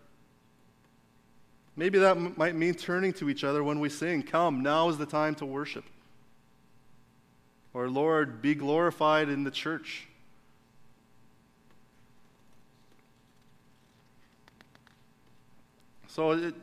Maybe 1.74 1.98
that 1.98 2.16
m- 2.16 2.32
might 2.36 2.54
mean 2.54 2.74
turning 2.74 3.12
to 3.14 3.28
each 3.28 3.44
other 3.44 3.62
when 3.62 3.80
we 3.80 3.88
sing, 3.88 4.22
Come, 4.22 4.62
now 4.62 4.88
is 4.88 4.96
the 4.96 5.06
time 5.06 5.34
to 5.36 5.46
worship. 5.46 5.84
Or, 7.76 7.90
Lord, 7.90 8.40
be 8.40 8.54
glorified 8.54 9.28
in 9.28 9.44
the 9.44 9.50
church. 9.50 10.08
So 16.08 16.30
it, 16.30 16.54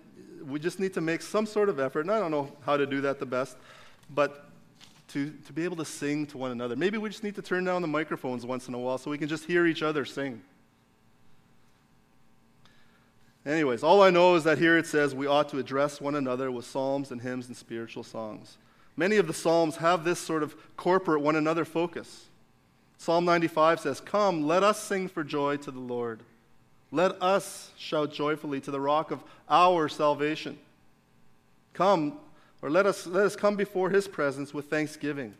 we 0.43 0.60
just 0.60 0.80
need 0.80 0.95
to 0.95 1.02
make 1.02 1.21
some 1.21 1.45
sort 1.45 1.69
of 1.69 1.80
effort, 1.80 1.99
and 1.99 2.10
I 2.10 2.17
don't 2.17 2.32
know 2.32 2.52
how 2.65 2.78
to 2.78 2.88
do 2.88 2.99
that 3.02 3.19
the 3.19 3.28
best 3.28 3.58
but 4.10 4.49
to, 5.10 5.30
to 5.45 5.54
be 5.54 5.63
able 5.63 5.76
to 5.76 5.86
sing 5.86 6.26
to 6.26 6.39
one 6.39 6.49
another. 6.49 6.76
Maybe 6.76 6.97
we 6.97 7.10
just 7.10 7.23
need 7.23 7.36
to 7.36 7.43
turn 7.43 7.63
down 7.63 7.84
the 7.84 7.88
microphones 7.88 8.43
once 8.43 8.67
in 8.67 8.73
a 8.73 8.80
while 8.80 8.97
so 8.97 9.12
we 9.12 9.19
can 9.19 9.28
just 9.28 9.45
hear 9.45 9.67
each 9.67 9.84
other 9.84 10.06
sing. 10.06 10.41
Anyways, 13.45 13.84
all 13.84 14.02
I 14.02 14.10
know 14.10 14.34
is 14.34 14.45
that 14.45 14.58
here 14.58 14.80
it 14.80 14.88
says 14.88 15.13
we 15.13 15.28
ought 15.28 15.49
to 15.49 15.60
address 15.60 16.02
one 16.02 16.15
another 16.15 16.49
with 16.49 16.65
psalms 16.65 17.12
and 17.12 17.21
hymns 17.21 17.45
and 17.49 17.56
spiritual 17.56 18.04
songs. 18.04 18.58
Many 18.95 19.17
of 19.17 19.27
the 19.27 19.34
psalms 19.34 19.77
have 19.77 20.03
this 20.03 20.19
sort 20.19 20.43
of 20.43 20.56
corporate 20.77 21.21
one 21.21 21.36
another 21.36 21.65
focus. 21.65 22.25
Psalm 22.97 23.25
95 23.25 23.79
says, 23.79 23.99
Come, 23.99 24.43
let 24.43 24.63
us 24.63 24.82
sing 24.82 25.08
for 25.08 25.23
joy 25.23 25.58
to 25.58 25.71
the 25.71 25.79
Lord. 25.79 26.21
Let 26.91 27.21
us 27.21 27.71
shout 27.77 28.13
joyfully 28.13 28.62
to 28.62 28.71
the 28.71 28.79
rock 28.79 29.10
of 29.10 29.23
our 29.49 29.89
salvation. 29.89 30.60
Come, 31.73 32.19
or 32.62 32.69
let 32.69 32.86
us, 32.86 33.08
let 33.08 33.25
us 33.25 33.36
come 33.36 33.56
before 33.56 33.89
his 33.89 34.08
presence 34.08 34.53
with 34.53 34.69
thanksgiving. 34.69 35.34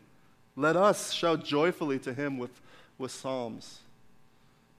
Let 0.56 0.76
us 0.76 1.12
shout 1.12 1.44
joyfully 1.44 1.98
to 2.00 2.12
him 2.12 2.38
with, 2.38 2.60
with 2.98 3.12
psalms. 3.12 3.78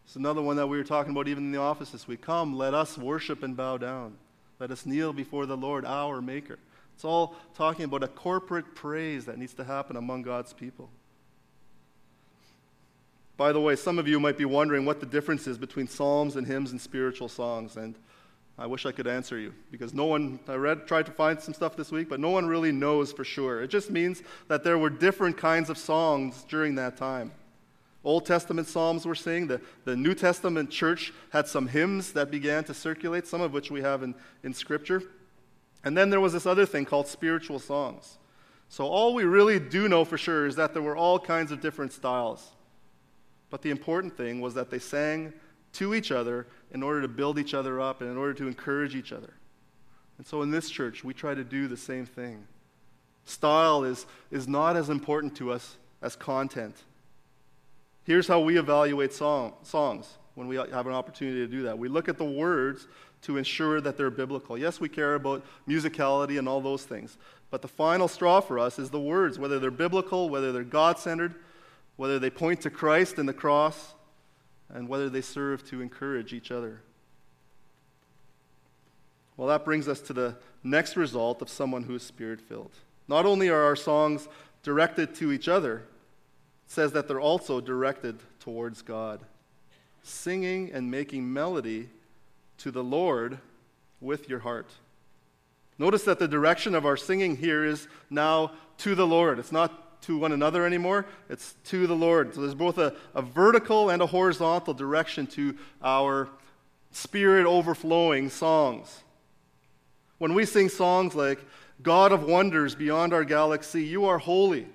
It's 0.05 0.15
another 0.15 0.41
one 0.41 0.57
that 0.57 0.67
we 0.67 0.77
were 0.77 0.83
talking 0.83 1.11
about 1.11 1.27
even 1.27 1.45
in 1.45 1.51
the 1.51 1.59
office 1.59 1.91
this 1.91 2.07
week. 2.07 2.21
Come, 2.21 2.55
let 2.55 2.73
us 2.73 2.97
worship 2.97 3.41
and 3.41 3.55
bow 3.55 3.77
down. 3.77 4.15
Let 4.59 4.71
us 4.71 4.85
kneel 4.85 5.11
before 5.13 5.45
the 5.45 5.57
Lord, 5.57 5.85
our 5.85 6.21
Maker. 6.21 6.59
It's 6.95 7.03
all 7.03 7.35
talking 7.53 7.83
about 7.85 8.03
a 8.03 8.07
corporate 8.07 8.73
praise 8.73 9.25
that 9.25 9.37
needs 9.37 9.53
to 9.55 9.65
happen 9.65 9.97
among 9.97 10.21
God's 10.21 10.53
people. 10.53 10.89
By 13.37 13.51
the 13.51 13.59
way, 13.59 13.75
some 13.75 13.99
of 13.99 14.07
you 14.07 14.17
might 14.17 14.37
be 14.37 14.45
wondering 14.45 14.85
what 14.85 15.01
the 15.01 15.05
difference 15.05 15.45
is 15.45 15.57
between 15.57 15.87
psalms 15.87 16.37
and 16.37 16.47
hymns 16.47 16.71
and 16.71 16.79
spiritual 16.79 17.27
songs. 17.27 17.75
And 17.75 17.95
I 18.57 18.65
wish 18.65 18.85
I 18.85 18.93
could 18.93 19.07
answer 19.07 19.37
you 19.37 19.53
because 19.71 19.93
no 19.93 20.05
one, 20.05 20.39
I 20.47 20.55
read, 20.55 20.87
tried 20.87 21.05
to 21.07 21.11
find 21.11 21.41
some 21.41 21.53
stuff 21.53 21.75
this 21.75 21.91
week, 21.91 22.07
but 22.07 22.21
no 22.21 22.29
one 22.29 22.47
really 22.47 22.71
knows 22.71 23.11
for 23.11 23.25
sure. 23.25 23.61
It 23.61 23.67
just 23.67 23.91
means 23.91 24.23
that 24.47 24.63
there 24.63 24.77
were 24.77 24.89
different 24.89 25.35
kinds 25.35 25.69
of 25.69 25.77
songs 25.77 26.45
during 26.47 26.75
that 26.75 26.95
time. 26.95 27.33
Old 28.05 28.25
Testament 28.25 28.69
psalms 28.69 29.05
were 29.05 29.15
sing. 29.15 29.47
The, 29.47 29.59
the 29.83 29.97
New 29.97 30.13
Testament 30.13 30.69
church 30.69 31.11
had 31.31 31.47
some 31.47 31.67
hymns 31.67 32.13
that 32.13 32.31
began 32.31 32.63
to 32.65 32.73
circulate, 32.73 33.27
some 33.27 33.41
of 33.41 33.51
which 33.51 33.69
we 33.69 33.81
have 33.81 34.01
in, 34.01 34.15
in 34.43 34.53
Scripture. 34.53 35.03
And 35.85 35.95
then 35.95 36.09
there 36.09 36.19
was 36.19 36.33
this 36.33 36.47
other 36.47 36.65
thing 36.65 36.83
called 36.83 37.07
spiritual 37.07 37.59
songs. 37.59 38.17
So 38.67 38.85
all 38.85 39.13
we 39.13 39.23
really 39.23 39.59
do 39.59 39.87
know 39.87 40.03
for 40.03 40.17
sure 40.17 40.47
is 40.47 40.55
that 40.55 40.73
there 40.73 40.81
were 40.81 40.97
all 40.97 41.19
kinds 41.19 41.51
of 41.51 41.61
different 41.61 41.93
styles. 41.93 42.51
But 43.51 43.61
the 43.61 43.69
important 43.69 44.17
thing 44.17 44.41
was 44.41 44.55
that 44.55 44.71
they 44.71 44.79
sang 44.79 45.31
to 45.73 45.93
each 45.93 46.11
other 46.11 46.47
in 46.71 46.81
order 46.81 47.01
to 47.03 47.07
build 47.07 47.37
each 47.37 47.53
other 47.53 47.79
up 47.79 48.01
and 48.01 48.09
in 48.09 48.17
order 48.17 48.33
to 48.33 48.47
encourage 48.47 48.95
each 48.95 49.13
other. 49.13 49.33
And 50.17 50.25
so 50.25 50.41
in 50.41 50.49
this 50.49 50.69
church, 50.69 51.03
we 51.03 51.13
try 51.13 51.35
to 51.35 51.43
do 51.43 51.67
the 51.67 51.77
same 51.77 52.05
thing. 52.05 52.47
Style 53.25 53.83
is, 53.83 54.07
is 54.31 54.47
not 54.47 54.75
as 54.75 54.89
important 54.89 55.35
to 55.37 55.51
us 55.51 55.77
as 56.01 56.15
content. 56.15 56.75
Here's 58.03 58.27
how 58.27 58.39
we 58.39 58.57
evaluate 58.57 59.13
song, 59.13 59.53
songs 59.63 60.17
when 60.35 60.47
we 60.47 60.55
have 60.55 60.87
an 60.87 60.93
opportunity 60.93 61.39
to 61.39 61.47
do 61.47 61.63
that. 61.63 61.77
We 61.77 61.89
look 61.89 62.09
at 62.09 62.17
the 62.17 62.25
words 62.25 62.87
to 63.25 63.37
ensure 63.37 63.81
that 63.81 63.97
they're 63.97 64.11
biblical. 64.11 64.57
Yes, 64.57 64.79
we 64.79 64.87
care 64.87 65.15
about 65.15 65.43
musicality 65.67 66.37
and 66.37 66.47
all 66.47 66.61
those 66.61 66.83
things, 66.83 67.17
but 67.49 67.61
the 67.61 67.67
final 67.67 68.07
straw 68.07 68.39
for 68.39 68.59
us 68.59 68.77
is 68.77 68.91
the 68.91 68.99
words, 68.99 69.39
whether 69.39 69.59
they're 69.59 69.71
biblical, 69.71 70.29
whether 70.29 70.51
they're 70.51 70.63
God 70.63 70.99
centered, 70.99 71.33
whether 71.95 72.19
they 72.19 72.29
point 72.29 72.61
to 72.61 72.69
Christ 72.69 73.17
and 73.17 73.27
the 73.27 73.33
cross, 73.33 73.95
and 74.69 74.87
whether 74.87 75.09
they 75.09 75.21
serve 75.21 75.67
to 75.69 75.81
encourage 75.81 76.33
each 76.33 76.51
other. 76.51 76.81
Well, 79.37 79.47
that 79.47 79.65
brings 79.65 79.87
us 79.87 80.01
to 80.01 80.13
the 80.13 80.37
next 80.63 80.95
result 80.95 81.41
of 81.41 81.49
someone 81.49 81.83
who 81.83 81.95
is 81.95 82.03
spirit 82.03 82.41
filled. 82.41 82.71
Not 83.07 83.25
only 83.25 83.49
are 83.49 83.63
our 83.63 83.75
songs 83.75 84.27
directed 84.63 85.15
to 85.15 85.31
each 85.31 85.47
other, 85.47 85.77
it 86.65 86.71
says 86.71 86.91
that 86.91 87.07
they're 87.07 87.19
also 87.19 87.59
directed 87.59 88.19
towards 88.39 88.81
God. 88.81 89.21
Singing 90.03 90.71
and 90.71 90.91
making 90.91 91.31
melody 91.31 91.89
to 92.59 92.71
the 92.71 92.83
Lord 92.83 93.39
with 94.01 94.29
your 94.29 94.39
heart. 94.39 94.69
Notice 95.77 96.03
that 96.03 96.19
the 96.19 96.27
direction 96.27 96.73
of 96.73 96.85
our 96.85 96.95
singing 96.97 97.35
here 97.37 97.65
is 97.65 97.87
now 98.09 98.51
to 98.79 98.95
the 98.95 99.07
Lord. 99.07 99.39
It's 99.39 99.51
not 99.51 100.01
to 100.03 100.17
one 100.17 100.31
another 100.31 100.65
anymore, 100.65 101.05
it's 101.29 101.55
to 101.65 101.87
the 101.87 101.95
Lord. 101.95 102.35
So 102.35 102.41
there's 102.41 102.53
both 102.53 102.77
a, 102.77 102.95
a 103.15 103.23
vertical 103.23 103.89
and 103.89 104.01
a 104.01 104.05
horizontal 104.05 104.73
direction 104.73 105.25
to 105.27 105.57
our 105.83 106.29
spirit 106.91 107.45
overflowing 107.45 108.29
songs. 108.29 109.03
When 110.19 110.33
we 110.33 110.45
sing 110.45 110.69
songs 110.69 111.15
like, 111.15 111.43
God 111.81 112.11
of 112.11 112.23
wonders 112.23 112.75
beyond 112.75 113.13
our 113.13 113.25
galaxy, 113.25 113.83
you 113.83 114.05
are 114.05 114.17
holy, 114.17 114.67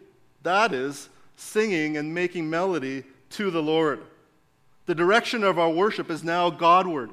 that 0.42 0.74
is 0.74 1.08
singing 1.36 1.96
and 1.96 2.12
making 2.14 2.50
melody 2.50 3.04
to 3.30 3.50
the 3.50 3.62
Lord. 3.62 4.02
The 4.86 4.94
direction 4.94 5.44
of 5.44 5.58
our 5.58 5.70
worship 5.70 6.10
is 6.10 6.22
now 6.22 6.50
Godward. 6.50 7.10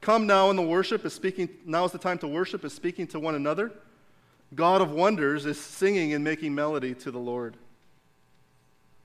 Come 0.00 0.26
now 0.26 0.50
in 0.50 0.56
the 0.56 0.62
worship 0.62 1.04
is 1.04 1.12
speaking, 1.12 1.48
now 1.64 1.84
is 1.84 1.92
the 1.92 1.98
time 1.98 2.18
to 2.18 2.28
worship, 2.28 2.64
is 2.64 2.72
speaking 2.72 3.06
to 3.08 3.20
one 3.20 3.34
another. 3.34 3.72
God 4.54 4.80
of 4.80 4.92
wonders 4.92 5.46
is 5.46 5.58
singing 5.58 6.12
and 6.12 6.22
making 6.22 6.54
melody 6.54 6.94
to 6.94 7.10
the 7.10 7.18
Lord. 7.18 7.56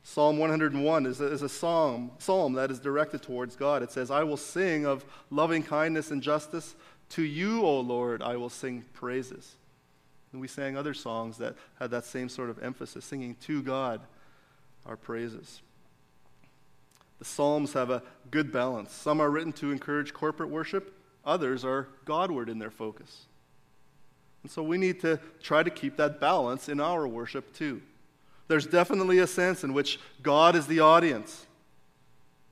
Psalm 0.04 0.38
101 0.38 1.06
is 1.06 1.22
a, 1.22 1.26
is 1.28 1.42
a 1.42 1.50
psalm, 1.50 2.12
psalm 2.18 2.54
that 2.54 2.72
is 2.72 2.80
directed 2.80 3.22
towards 3.22 3.56
God. 3.56 3.84
It 3.84 3.92
says, 3.92 4.10
I 4.10 4.24
will 4.24 4.38
sing 4.38 4.86
of 4.86 5.06
loving 5.30 5.64
kindness 5.64 6.12
and 6.12 6.24
justice. 6.24 6.76
To 7.10 7.24
you, 7.24 7.62
O 7.64 7.80
Lord, 7.82 8.22
I 8.22 8.36
will 8.36 8.50
sing 8.50 8.84
praises. 8.94 9.56
And 10.32 10.42
we 10.42 10.48
sang 10.48 10.78
other 10.78 10.94
songs 10.94 11.38
that 11.38 11.56
had 11.80 11.92
that 11.92 12.06
same 12.06 12.30
sort 12.30 12.50
of 12.50 12.64
emphasis, 12.64 13.06
singing 13.06 13.36
to 13.42 13.62
God 13.62 14.02
our 14.86 14.96
praises. 14.96 15.62
The 17.22 17.26
Psalms 17.26 17.74
have 17.74 17.92
a 17.92 18.02
good 18.32 18.52
balance. 18.52 18.92
Some 18.92 19.22
are 19.22 19.30
written 19.30 19.54
to 19.54 19.72
encourage 19.72 20.12
corporate 20.12 20.50
worship, 20.50 20.92
others 21.24 21.64
are 21.64 21.88
Godward 22.04 22.50
in 22.50 22.58
their 22.58 22.72
focus. 22.72 23.28
And 24.42 24.52
so 24.52 24.64
we 24.64 24.80
need 24.80 25.00
to 25.02 25.20
try 25.40 25.62
to 25.62 25.70
keep 25.70 25.98
that 25.98 26.20
balance 26.20 26.68
in 26.68 26.80
our 26.80 27.08
worship 27.08 27.54
too. 27.54 27.80
There's 28.48 28.66
definitely 28.66 29.20
a 29.20 29.28
sense 29.28 29.64
in 29.64 29.72
which 29.72 30.00
God 30.24 30.56
is 30.56 30.66
the 30.66 30.80
audience, 30.80 31.46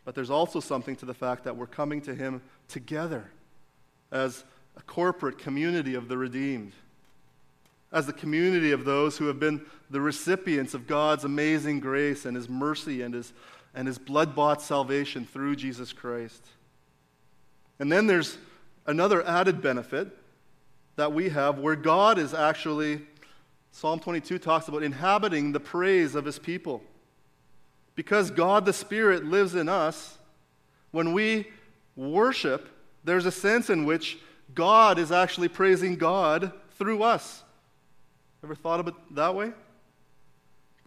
but 0.06 0.14
there's 0.14 0.30
also 0.30 0.60
something 0.60 0.96
to 0.98 1.06
the 1.08 1.16
fact 1.16 1.46
that 1.46 1.58
we're 1.58 1.66
coming 1.66 2.00
to 2.02 2.14
Him 2.14 2.40
together 2.68 3.32
as 4.12 4.44
a 4.78 4.84
corporate 4.84 5.40
community 5.40 5.96
of 5.96 6.10
the 6.10 6.18
redeemed, 6.20 6.74
as 7.92 8.06
the 8.06 8.14
community 8.14 8.72
of 8.72 8.86
those 8.86 9.18
who 9.18 9.26
have 9.26 9.40
been 9.40 9.66
the 9.90 10.00
recipients 10.00 10.76
of 10.76 10.86
God's 10.86 11.24
amazing 11.24 11.80
grace 11.80 12.24
and 12.24 12.36
His 12.36 12.48
mercy 12.48 13.02
and 13.02 13.16
His, 13.16 13.34
and 13.80 13.88
his 13.88 13.98
blood 13.98 14.36
bought 14.36 14.62
salvation 14.62 15.26
through 15.26 15.56
Jesus 15.56 15.94
Christ. 15.94 16.46
And 17.80 17.90
then 17.90 18.08
there's 18.08 18.38
another 18.86 19.26
added 19.26 19.62
benefit 19.62 20.10
that 20.98 21.14
we 21.14 21.30
have 21.30 21.60
where 21.60 21.78
God 21.78 22.20
is 22.20 22.34
actually, 22.34 23.00
Psalm 23.72 24.02
22 24.02 24.38
talks 24.38 24.68
about 24.68 24.84
inhabiting 24.84 25.54
the 25.54 25.62
praise 25.62 26.14
of 26.14 26.26
His 26.26 26.38
people. 26.38 26.84
Because 27.96 28.32
God 28.32 28.66
the 28.66 28.74
Spirit 28.74 29.24
lives 29.24 29.56
in 29.56 29.70
us, 29.70 30.18
when 30.92 31.14
we 31.14 31.48
worship, 31.96 32.68
there's 33.06 33.26
a 33.26 33.32
sense 33.32 33.70
in 33.70 33.86
which 33.86 34.18
God 34.54 35.00
is 35.00 35.10
actually 35.10 35.48
praising 35.48 35.96
God 35.96 36.52
through 36.72 37.02
us. 37.02 37.44
Ever 38.44 38.56
thought 38.56 38.82
of 38.82 38.90
it 38.90 38.94
that 39.12 39.34
way? 39.34 39.54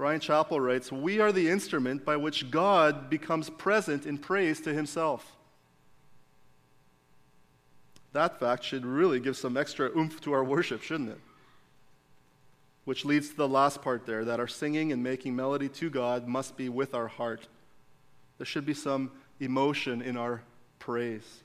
Bryan 0.02 0.18
Chapell 0.18 0.60
writes, 0.60 0.90
We 0.90 1.20
are 1.20 1.30
the 1.30 1.48
instrument 1.48 2.04
by 2.04 2.16
which 2.16 2.50
God 2.50 3.08
becomes 3.08 3.48
present 3.48 4.04
in 4.04 4.18
praise 4.18 4.60
to 4.62 4.74
himself. 4.74 5.36
That 8.12 8.40
fact 8.40 8.64
should 8.64 8.84
really 8.84 9.20
give 9.20 9.36
some 9.36 9.56
extra 9.56 9.96
oomph 9.96 10.20
to 10.22 10.32
our 10.32 10.42
worship, 10.42 10.82
shouldn't 10.82 11.10
it? 11.10 11.20
Which 12.84 13.04
leads 13.04 13.28
to 13.28 13.36
the 13.36 13.46
last 13.46 13.80
part 13.80 14.04
there 14.04 14.24
that 14.24 14.40
our 14.40 14.48
singing 14.48 14.90
and 14.90 15.04
making 15.04 15.36
melody 15.36 15.68
to 15.68 15.88
God 15.88 16.26
must 16.26 16.56
be 16.56 16.68
with 16.68 16.96
our 16.96 17.06
heart. 17.06 17.46
There 18.38 18.44
should 18.44 18.66
be 18.66 18.74
some 18.74 19.12
emotion 19.38 20.02
in 20.02 20.16
our 20.16 20.42
praise. 20.80 21.44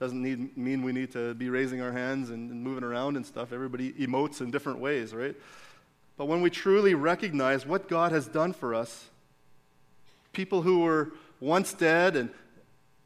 Doesn't 0.00 0.22
need, 0.22 0.56
mean 0.56 0.80
we 0.80 0.92
need 0.92 1.12
to 1.12 1.34
be 1.34 1.50
raising 1.50 1.82
our 1.82 1.92
hands 1.92 2.30
and, 2.30 2.50
and 2.50 2.62
moving 2.62 2.82
around 2.82 3.16
and 3.16 3.26
stuff. 3.26 3.52
Everybody 3.52 3.92
emotes 3.92 4.40
in 4.40 4.50
different 4.50 4.78
ways, 4.78 5.12
right? 5.12 5.36
But 6.16 6.26
when 6.26 6.40
we 6.40 6.50
truly 6.50 6.94
recognize 6.94 7.66
what 7.66 7.88
God 7.88 8.12
has 8.12 8.26
done 8.26 8.52
for 8.52 8.74
us, 8.74 9.10
people 10.32 10.62
who 10.62 10.80
were 10.80 11.12
once 11.40 11.74
dead 11.74 12.16
and, 12.16 12.30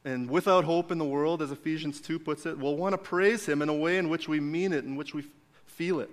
and 0.04 0.30
without 0.30 0.64
hope 0.64 0.92
in 0.92 0.98
the 0.98 1.04
world, 1.04 1.42
as 1.42 1.50
Ephesians 1.50 2.00
2 2.00 2.18
puts 2.18 2.46
it, 2.46 2.58
will 2.58 2.76
want 2.76 2.92
to 2.92 2.98
praise 2.98 3.46
Him 3.46 3.62
in 3.62 3.68
a 3.68 3.74
way 3.74 3.98
in 3.98 4.08
which 4.08 4.28
we 4.28 4.38
mean 4.38 4.72
it, 4.72 4.84
in 4.84 4.96
which 4.96 5.14
we 5.14 5.24
feel 5.66 6.00
it. 6.00 6.10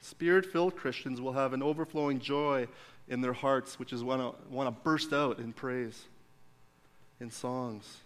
Spirit 0.00 0.46
filled 0.46 0.76
Christians 0.76 1.20
will 1.20 1.32
have 1.32 1.52
an 1.52 1.62
overflowing 1.62 2.20
joy 2.20 2.68
in 3.08 3.20
their 3.20 3.32
hearts, 3.32 3.78
which 3.78 3.92
is 3.92 4.04
want 4.04 4.20
to, 4.20 4.52
want 4.52 4.68
to 4.68 4.82
burst 4.82 5.12
out 5.12 5.38
in 5.38 5.52
praise, 5.52 6.04
in 7.20 7.30
songs. 7.30 7.98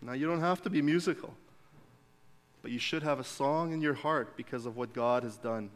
Now, 0.00 0.12
you 0.12 0.26
don't 0.26 0.40
have 0.40 0.62
to 0.62 0.70
be 0.70 0.82
musical, 0.82 1.34
but 2.60 2.70
you 2.72 2.80
should 2.80 3.02
have 3.02 3.20
a 3.20 3.24
song 3.24 3.72
in 3.72 3.80
your 3.80 3.94
heart 3.94 4.36
because 4.36 4.66
of 4.66 4.76
what 4.76 4.92
God 4.92 5.22
has 5.22 5.36
done. 5.36 5.70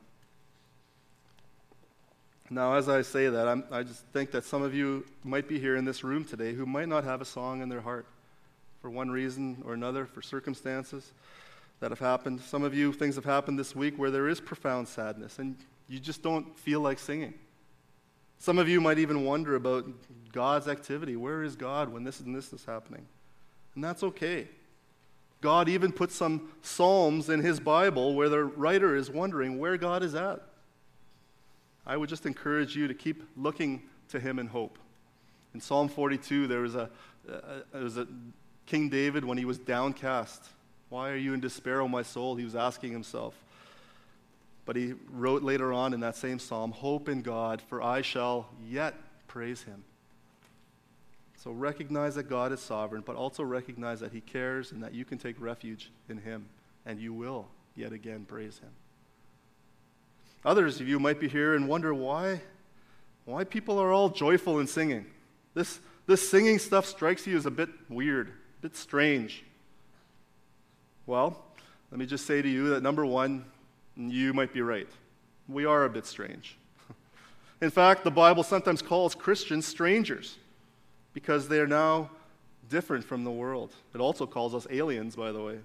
Now, 2.48 2.74
as 2.74 2.88
I 2.88 3.02
say 3.02 3.28
that, 3.28 3.48
I'm, 3.48 3.64
i 3.72 3.82
just 3.82 4.04
think 4.12 4.30
that 4.30 4.44
some 4.44 4.62
of 4.62 4.72
you 4.72 5.04
might 5.24 5.48
be 5.48 5.58
here 5.58 5.76
in 5.76 5.84
this 5.84 6.04
room 6.04 6.24
today 6.24 6.52
who 6.52 6.64
might 6.64 6.88
not 6.88 7.02
have 7.02 7.20
a 7.20 7.24
song 7.24 7.60
in 7.60 7.68
their 7.68 7.80
heart 7.80 8.06
for 8.80 8.88
one 8.88 9.10
reason 9.10 9.62
or 9.66 9.74
another, 9.74 10.06
for 10.06 10.22
circumstances 10.22 11.12
that 11.80 11.90
have 11.90 11.98
happened. 11.98 12.40
Some 12.40 12.62
of 12.62 12.72
you, 12.72 12.92
things 12.92 13.16
have 13.16 13.24
happened 13.24 13.58
this 13.58 13.74
week 13.74 13.98
where 13.98 14.12
there 14.12 14.28
is 14.28 14.40
profound 14.40 14.86
sadness 14.86 15.40
and 15.40 15.56
you 15.88 15.98
just 15.98 16.22
don't 16.22 16.56
feel 16.58 16.80
like 16.80 17.00
singing. 17.00 17.34
Some 18.38 18.58
of 18.58 18.68
you 18.68 18.80
might 18.80 18.98
even 18.98 19.24
wonder 19.24 19.56
about 19.56 19.86
God's 20.32 20.68
activity. 20.68 21.16
Where 21.16 21.42
is 21.42 21.56
God 21.56 21.92
when 21.92 22.04
this 22.04 22.20
and 22.20 22.34
this 22.34 22.52
is 22.52 22.64
happening? 22.64 23.06
And 23.74 23.82
that's 23.82 24.02
okay. 24.02 24.46
God 25.40 25.68
even 25.68 25.90
put 25.90 26.12
some 26.12 26.50
Psalms 26.62 27.28
in 27.28 27.40
his 27.40 27.60
Bible 27.60 28.14
where 28.14 28.28
the 28.28 28.44
writer 28.44 28.94
is 28.94 29.10
wondering 29.10 29.58
where 29.58 29.76
God 29.76 30.02
is 30.02 30.14
at. 30.14 30.42
I 31.86 31.96
would 31.96 32.08
just 32.08 32.26
encourage 32.26 32.74
you 32.74 32.88
to 32.88 32.94
keep 32.94 33.22
looking 33.36 33.82
to 34.08 34.20
him 34.20 34.38
in 34.38 34.46
hope. 34.46 34.78
In 35.54 35.60
Psalm 35.60 35.88
42, 35.88 36.46
there 36.46 36.60
was 36.60 36.74
a, 36.74 36.90
there 37.26 37.82
was 37.82 37.96
a 37.96 38.06
King 38.66 38.88
David 38.88 39.24
when 39.24 39.38
he 39.38 39.44
was 39.44 39.58
downcast. 39.58 40.44
Why 40.88 41.10
are 41.10 41.16
you 41.16 41.34
in 41.34 41.40
despair, 41.40 41.80
O 41.80 41.88
my 41.88 42.02
soul? 42.02 42.36
He 42.36 42.44
was 42.44 42.56
asking 42.56 42.92
himself. 42.92 43.34
But 44.64 44.76
he 44.76 44.94
wrote 45.10 45.42
later 45.42 45.72
on 45.72 45.94
in 45.94 46.00
that 46.00 46.16
same 46.16 46.38
psalm, 46.38 46.72
Hope 46.72 47.08
in 47.08 47.22
God, 47.22 47.62
for 47.62 47.80
I 47.80 48.02
shall 48.02 48.48
yet 48.68 48.94
praise 49.28 49.62
him. 49.62 49.84
So 51.46 51.52
recognize 51.52 52.16
that 52.16 52.24
God 52.24 52.50
is 52.50 52.58
sovereign, 52.58 53.04
but 53.06 53.14
also 53.14 53.44
recognize 53.44 54.00
that 54.00 54.10
He 54.10 54.20
cares 54.20 54.72
and 54.72 54.82
that 54.82 54.92
you 54.92 55.04
can 55.04 55.16
take 55.16 55.40
refuge 55.40 55.92
in 56.08 56.18
Him, 56.18 56.48
and 56.84 56.98
you 56.98 57.12
will 57.12 57.46
yet 57.76 57.92
again 57.92 58.24
praise 58.24 58.58
Him. 58.58 58.70
Others 60.44 60.80
of 60.80 60.88
you 60.88 61.00
might 61.00 61.18
be 61.18 61.28
here 61.28 61.54
and 61.54 61.68
wonder 61.68 61.92
why, 61.92 62.40
why 63.24 63.44
people 63.44 63.78
are 63.78 63.92
all 63.92 64.08
joyful 64.08 64.58
and 64.58 64.68
singing. 64.68 65.06
This, 65.54 65.80
this 66.06 66.28
singing 66.28 66.58
stuff 66.58 66.86
strikes 66.86 67.26
you 67.26 67.36
as 67.36 67.46
a 67.46 67.50
bit 67.50 67.68
weird, 67.88 68.28
a 68.28 68.62
bit 68.62 68.76
strange. 68.76 69.44
Well, 71.06 71.44
let 71.90 71.98
me 71.98 72.06
just 72.06 72.26
say 72.26 72.42
to 72.42 72.48
you 72.48 72.70
that 72.70 72.82
number 72.82 73.06
one, 73.06 73.44
you 73.96 74.34
might 74.34 74.52
be 74.52 74.60
right. 74.60 74.88
We 75.48 75.64
are 75.64 75.84
a 75.84 75.90
bit 75.90 76.06
strange. 76.06 76.56
In 77.60 77.70
fact, 77.70 78.04
the 78.04 78.10
Bible 78.10 78.42
sometimes 78.42 78.82
calls 78.82 79.14
Christians 79.14 79.66
strangers 79.66 80.36
because 81.12 81.48
they 81.48 81.60
are 81.60 81.66
now 81.66 82.10
different 82.68 83.04
from 83.04 83.24
the 83.24 83.30
world. 83.30 83.72
It 83.94 84.00
also 84.00 84.26
calls 84.26 84.54
us 84.54 84.66
aliens, 84.70 85.16
by 85.16 85.32
the 85.32 85.42
way, 85.42 85.58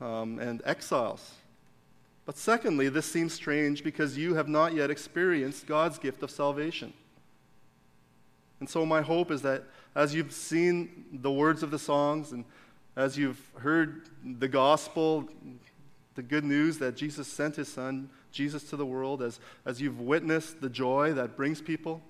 um, 0.00 0.38
and 0.38 0.62
exiles. 0.64 1.34
But 2.30 2.38
secondly, 2.38 2.88
this 2.88 3.06
seems 3.06 3.32
strange 3.32 3.82
because 3.82 4.16
you 4.16 4.34
have 4.34 4.46
not 4.46 4.72
yet 4.72 4.88
experienced 4.88 5.66
God's 5.66 5.98
gift 5.98 6.22
of 6.22 6.30
salvation. 6.30 6.92
And 8.60 8.70
so, 8.70 8.86
my 8.86 9.02
hope 9.02 9.32
is 9.32 9.42
that 9.42 9.64
as 9.96 10.14
you've 10.14 10.30
seen 10.30 11.06
the 11.12 11.32
words 11.32 11.64
of 11.64 11.72
the 11.72 11.78
songs 11.80 12.30
and 12.30 12.44
as 12.94 13.18
you've 13.18 13.40
heard 13.58 14.02
the 14.24 14.46
gospel, 14.46 15.28
the 16.14 16.22
good 16.22 16.44
news 16.44 16.78
that 16.78 16.94
Jesus 16.94 17.26
sent 17.26 17.56
his 17.56 17.66
son, 17.66 18.08
Jesus, 18.30 18.62
to 18.70 18.76
the 18.76 18.86
world, 18.86 19.22
as, 19.22 19.40
as 19.66 19.80
you've 19.80 19.98
witnessed 19.98 20.60
the 20.60 20.70
joy 20.70 21.12
that 21.14 21.36
brings 21.36 21.60
people, 21.60 22.00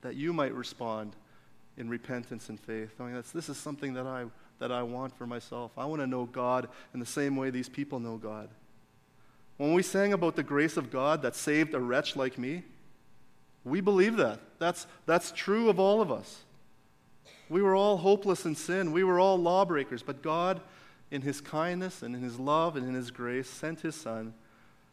that 0.00 0.16
you 0.16 0.32
might 0.32 0.52
respond 0.52 1.14
in 1.76 1.88
repentance 1.88 2.48
and 2.48 2.58
faith, 2.58 2.92
knowing 2.98 3.14
that 3.14 3.26
this 3.26 3.48
is 3.48 3.56
something 3.56 3.94
that 3.94 4.08
I, 4.08 4.24
that 4.58 4.72
I 4.72 4.82
want 4.82 5.16
for 5.16 5.28
myself. 5.28 5.70
I 5.78 5.84
want 5.84 6.02
to 6.02 6.08
know 6.08 6.24
God 6.24 6.68
in 6.92 6.98
the 6.98 7.06
same 7.06 7.36
way 7.36 7.50
these 7.50 7.68
people 7.68 8.00
know 8.00 8.16
God. 8.16 8.48
When 9.60 9.74
we 9.74 9.82
sang 9.82 10.14
about 10.14 10.36
the 10.36 10.42
grace 10.42 10.78
of 10.78 10.90
God 10.90 11.20
that 11.20 11.36
saved 11.36 11.74
a 11.74 11.80
wretch 11.80 12.16
like 12.16 12.38
me, 12.38 12.62
we 13.62 13.82
believe 13.82 14.16
that. 14.16 14.40
That's, 14.58 14.86
that's 15.04 15.32
true 15.32 15.68
of 15.68 15.78
all 15.78 16.00
of 16.00 16.10
us. 16.10 16.44
We 17.50 17.60
were 17.60 17.74
all 17.74 17.98
hopeless 17.98 18.46
in 18.46 18.54
sin. 18.54 18.90
We 18.90 19.04
were 19.04 19.20
all 19.20 19.36
lawbreakers. 19.36 20.02
But 20.02 20.22
God, 20.22 20.62
in 21.10 21.20
His 21.20 21.42
kindness 21.42 22.02
and 22.02 22.14
in 22.14 22.22
His 22.22 22.40
love 22.40 22.74
and 22.74 22.88
in 22.88 22.94
His 22.94 23.10
grace, 23.10 23.50
sent 23.50 23.82
His 23.82 23.94
Son. 23.94 24.32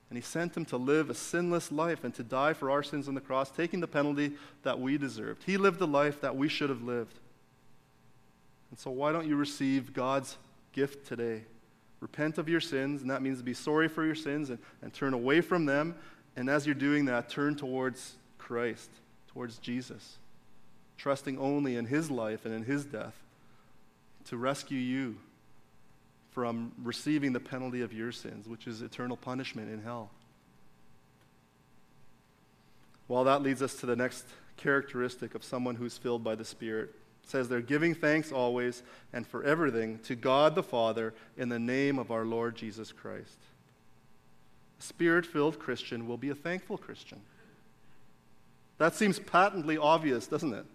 And 0.09 0.17
He 0.17 0.21
sent 0.21 0.57
Him 0.57 0.65
to 0.65 0.75
live 0.75 1.09
a 1.09 1.15
sinless 1.15 1.71
life 1.71 2.03
and 2.03 2.13
to 2.15 2.23
die 2.23 2.51
for 2.51 2.69
our 2.69 2.83
sins 2.83 3.07
on 3.07 3.15
the 3.15 3.21
cross, 3.21 3.49
taking 3.49 3.79
the 3.79 3.87
penalty 3.87 4.33
that 4.63 4.81
we 4.81 4.97
deserved. 4.97 5.43
He 5.45 5.55
lived 5.55 5.79
the 5.79 5.87
life 5.87 6.19
that 6.19 6.35
we 6.35 6.49
should 6.49 6.69
have 6.69 6.83
lived. 6.83 7.19
And 8.71 8.77
so, 8.77 8.91
why 8.91 9.13
don't 9.13 9.29
you 9.29 9.37
receive 9.37 9.93
God's 9.93 10.35
gift 10.73 11.07
today? 11.07 11.43
Repent 11.99 12.37
of 12.37 12.47
your 12.47 12.59
sins, 12.59 13.01
and 13.01 13.09
that 13.09 13.21
means 13.21 13.39
to 13.39 13.43
be 13.43 13.53
sorry 13.53 13.87
for 13.87 14.05
your 14.05 14.15
sins 14.15 14.49
and, 14.49 14.59
and 14.81 14.93
turn 14.93 15.13
away 15.13 15.41
from 15.41 15.65
them. 15.65 15.95
And 16.35 16.49
as 16.49 16.65
you're 16.65 16.75
doing 16.75 17.05
that, 17.05 17.29
turn 17.29 17.55
towards 17.55 18.15
Christ, 18.37 18.89
towards 19.33 19.57
Jesus, 19.57 20.17
trusting 20.97 21.39
only 21.39 21.75
in 21.75 21.85
his 21.85 22.11
life 22.11 22.45
and 22.45 22.53
in 22.53 22.63
his 22.63 22.85
death 22.85 23.15
to 24.25 24.37
rescue 24.37 24.77
you 24.77 25.17
from 26.31 26.71
receiving 26.83 27.33
the 27.33 27.39
penalty 27.39 27.81
of 27.81 27.93
your 27.93 28.11
sins, 28.11 28.47
which 28.47 28.67
is 28.67 28.83
eternal 28.83 29.17
punishment 29.17 29.71
in 29.71 29.81
hell. 29.81 30.11
Well, 33.07 33.23
that 33.23 33.41
leads 33.41 33.61
us 33.61 33.75
to 33.77 33.85
the 33.85 33.95
next 33.95 34.25
characteristic 34.57 35.33
of 35.33 35.43
someone 35.43 35.75
who's 35.75 35.97
filled 35.97 36.23
by 36.23 36.35
the 36.35 36.45
Spirit 36.45 36.93
says 37.29 37.49
they're 37.49 37.61
giving 37.61 37.93
thanks 37.93 38.31
always 38.31 38.83
and 39.13 39.27
for 39.27 39.43
everything 39.43 39.99
to 39.99 40.15
God 40.15 40.55
the 40.55 40.63
Father 40.63 41.13
in 41.37 41.49
the 41.49 41.59
name 41.59 41.99
of 41.99 42.11
our 42.11 42.25
Lord 42.25 42.55
Jesus 42.55 42.91
Christ. 42.91 43.37
A 44.79 44.83
spirit 44.83 45.25
filled 45.25 45.59
Christian 45.59 46.07
will 46.07 46.17
be 46.17 46.29
a 46.29 46.35
thankful 46.35 46.77
Christian. 46.77 47.19
That 48.77 48.95
seems 48.95 49.19
patently 49.19 49.77
obvious, 49.77 50.27
doesn't 50.27 50.53
it? 50.53 50.65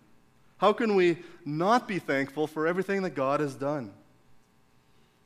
How 0.59 0.73
can 0.73 0.95
we 0.95 1.19
not 1.45 1.89
be 1.89 1.99
thankful 1.99 2.47
for 2.47 2.67
everything 2.67 3.03
that 3.03 3.11
God 3.11 3.41
has 3.41 3.55
done? 3.55 3.93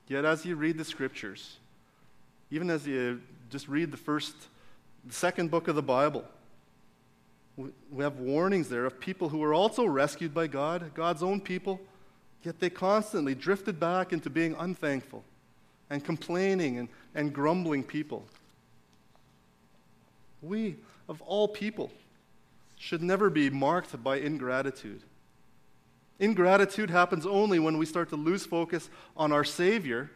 Yet, 0.09 0.25
as 0.25 0.45
you 0.45 0.57
read 0.57 0.79
the 0.79 0.85
scriptures, 0.85 1.57
even 2.51 2.71
as 2.71 2.87
you 2.87 3.21
just 3.51 3.69
read 3.69 3.91
the 3.91 3.97
first, 3.97 4.35
the 5.05 5.12
second 5.12 5.51
book 5.51 5.69
of 5.69 5.75
the 5.75 5.83
Bible, 5.83 6.25
we 7.57 8.03
have 8.03 8.19
warnings 8.19 8.69
there 8.69 8.85
of 8.85 9.01
people 9.01 9.31
who 9.31 9.38
were 9.38 9.55
also 9.55 9.87
rescued 9.87 10.35
by 10.35 10.47
God, 10.47 10.92
God's 10.95 11.23
own 11.23 11.40
people, 11.40 11.81
yet 12.42 12.61
they 12.61 12.71
constantly 12.71 13.35
drifted 13.35 13.81
back 13.81 14.12
into 14.12 14.29
being 14.29 14.55
unthankful 14.59 15.25
and 15.88 16.05
complaining 16.05 16.79
and, 16.79 16.88
and 17.14 17.33
grumbling 17.33 17.83
people. 17.83 18.27
We, 20.42 20.77
of 21.09 21.23
all 21.23 21.49
people, 21.49 21.90
should 22.79 23.03
never 23.03 23.31
be 23.31 23.49
marked 23.49 24.03
by 24.05 24.19
ingratitude. 24.19 25.03
Ingratitude 26.19 26.90
happens 26.90 27.27
only 27.27 27.59
when 27.59 27.79
we 27.79 27.87
start 27.87 28.11
to 28.11 28.16
lose 28.16 28.45
focus 28.45 28.90
on 29.16 29.33
our 29.33 29.45
Savior 29.45 30.11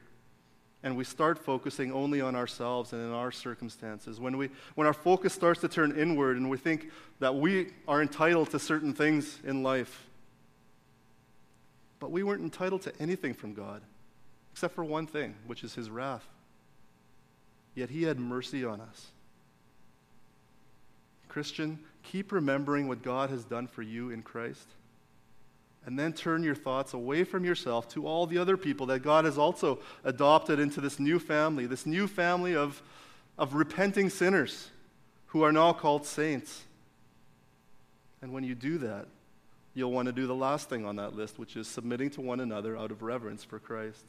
and 0.83 0.97
we 0.97 1.05
start 1.05 1.39
focusing 1.39 1.93
only 1.93 2.21
on 2.21 2.35
ourselves 2.35 2.93
and 2.93 3.03
in 3.03 3.13
our 3.13 3.31
circumstances, 3.31 4.19
when, 4.19 4.39
we, 4.39 4.49
when 4.75 4.87
our 4.87 4.95
focus 4.95 5.35
starts 5.35 5.61
to 5.61 5.69
turn 5.69 5.97
inward 5.99 6.37
and 6.37 6.49
we 6.49 6.57
think 6.57 6.91
that 7.19 7.35
we 7.35 7.69
are 7.87 8.01
entitled 8.01 8.51
to 8.51 8.59
certain 8.59 8.95
things 8.95 9.39
in 9.45 9.63
life. 9.63 10.07
But 11.99 12.11
we 12.11 12.23
weren't 12.23 12.43
entitled 12.43 12.83
to 12.83 12.93
anything 12.99 13.35
from 13.35 13.53
God, 13.53 13.83
except 14.53 14.75
for 14.75 14.85
one 14.85 15.07
thing, 15.07 15.35
which 15.47 15.65
is 15.65 15.75
His 15.75 15.91
wrath. 15.91 16.27
Yet 17.75 17.91
He 17.91 18.05
had 18.05 18.19
mercy 18.19 18.65
on 18.65 18.81
us. 18.81 19.09
Christian, 21.29 21.79
keep 22.03 22.33
remembering 22.33 22.89
what 22.89 23.03
God 23.03 23.29
has 23.29 23.45
done 23.45 23.67
for 23.67 23.83
you 23.83 24.11
in 24.11 24.23
Christ 24.23 24.67
and 25.87 25.99
then 25.99 26.13
turn 26.13 26.43
your 26.43 26.55
thoughts 26.55 26.93
away 26.93 27.25
from 27.25 27.45
yourself 27.45 27.89
to 27.89 28.07
all 28.07 28.27
the 28.27 28.39
other 28.39 28.57
people 28.57 28.87
that 28.87 29.01
God 29.01 29.25
has 29.25 29.39
also 29.39 29.79
adopted 30.05 30.61
into 30.61 30.81
this 30.81 31.01
new 31.01 31.19
family, 31.19 31.67
this 31.67 31.87
new 31.87 32.07
family 32.07 32.55
of, 32.55 32.83
of 33.39 33.55
repenting 33.55 34.11
sinners 34.11 34.69
who 35.29 35.43
are 35.43 35.53
now 35.53 35.73
called 35.73 36.05
saints. 36.05 36.65
And 38.21 38.33
when 38.33 38.45
you 38.45 38.55
do 38.55 38.79
that, 38.79 39.07
you'll 39.75 39.93
want 39.93 40.07
to 40.07 40.13
do 40.13 40.27
the 40.27 40.35
last 40.35 40.69
thing 40.69 40.85
on 40.85 40.97
that 40.97 41.17
list, 41.17 41.39
which 41.39 41.57
is 41.57 41.67
submitting 41.67 42.11
to 42.11 42.21
one 42.21 42.41
another 42.41 42.77
out 42.77 42.91
of 42.91 43.03
reverence 43.03 43.43
for 43.43 43.59
Christ. 43.59 44.05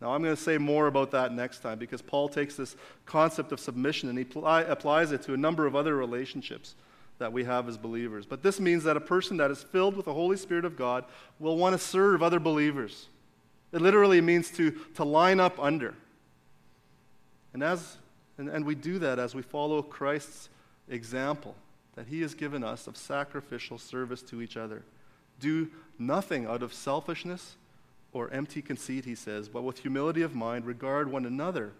Now, 0.00 0.12
I'm 0.12 0.22
going 0.22 0.36
to 0.36 0.40
say 0.40 0.58
more 0.58 0.86
about 0.86 1.10
that 1.12 1.32
next 1.32 1.60
time 1.60 1.78
because 1.78 2.02
Paul 2.02 2.28
takes 2.28 2.56
this 2.56 2.76
concept 3.06 3.52
of 3.52 3.60
submission 3.60 4.08
and 4.08 4.18
he 4.18 4.24
pl- 4.24 4.46
applies 4.46 5.12
it 5.12 5.22
to 5.22 5.34
a 5.34 5.36
number 5.36 5.66
of 5.66 5.74
other 5.74 5.96
relationships 5.96 6.74
that 7.18 7.32
we 7.32 7.44
have 7.44 7.68
as 7.68 7.76
believers. 7.76 8.26
But 8.26 8.42
this 8.42 8.58
means 8.58 8.84
that 8.84 8.96
a 8.96 9.00
person 9.00 9.36
that 9.36 9.50
is 9.50 9.62
filled 9.62 9.96
with 9.96 10.06
the 10.06 10.14
Holy 10.14 10.36
Spirit 10.36 10.64
of 10.64 10.76
God 10.76 11.04
will 11.38 11.56
want 11.56 11.74
to 11.74 11.78
serve 11.78 12.22
other 12.22 12.40
believers. 12.40 13.08
It 13.72 13.80
literally 13.80 14.20
means 14.20 14.50
to, 14.52 14.72
to 14.94 15.04
line 15.04 15.40
up 15.40 15.58
under. 15.58 15.94
And, 17.52 17.62
as, 17.62 17.98
and, 18.38 18.48
and 18.48 18.64
we 18.64 18.74
do 18.74 18.98
that 18.98 19.18
as 19.18 19.34
we 19.34 19.42
follow 19.42 19.82
Christ's 19.82 20.48
example 20.88 21.54
that 21.94 22.08
he 22.08 22.20
has 22.22 22.34
given 22.34 22.64
us 22.64 22.86
of 22.86 22.96
sacrificial 22.96 23.78
service 23.78 24.22
to 24.22 24.42
each 24.42 24.56
other. 24.56 24.82
Do 25.40 25.70
nothing 25.98 26.46
out 26.46 26.62
of 26.62 26.74
selfishness 26.74 27.56
or 28.12 28.30
empty 28.30 28.62
conceit, 28.62 29.04
he 29.04 29.14
says, 29.14 29.48
but 29.48 29.62
with 29.62 29.78
humility 29.78 30.22
of 30.22 30.34
mind, 30.34 30.66
regard 30.66 31.10
one 31.10 31.26
another 31.26 31.72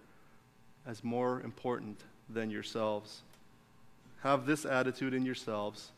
as 0.86 1.02
more 1.02 1.40
important 1.40 2.00
than 2.28 2.50
yourselves. 2.50 3.22
Have 4.24 4.46
this 4.46 4.64
attitude 4.64 5.12
in 5.12 5.26
yourselves, 5.26 5.90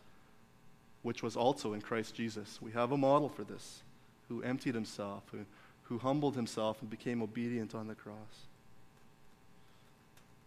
which 1.02 1.22
was 1.22 1.36
also 1.36 1.74
in 1.74 1.80
Christ 1.80 2.12
Jesus. 2.16 2.58
We 2.60 2.72
have 2.72 2.90
a 2.90 2.96
model 2.96 3.28
for 3.28 3.44
this, 3.44 3.82
who 4.28 4.42
emptied 4.42 4.74
himself, 4.74 5.22
who, 5.30 5.38
who 5.84 5.98
humbled 5.98 6.34
himself, 6.34 6.78
and 6.80 6.90
became 6.90 7.22
obedient 7.22 7.72
on 7.72 7.86
the 7.86 7.94
cross. 7.94 8.16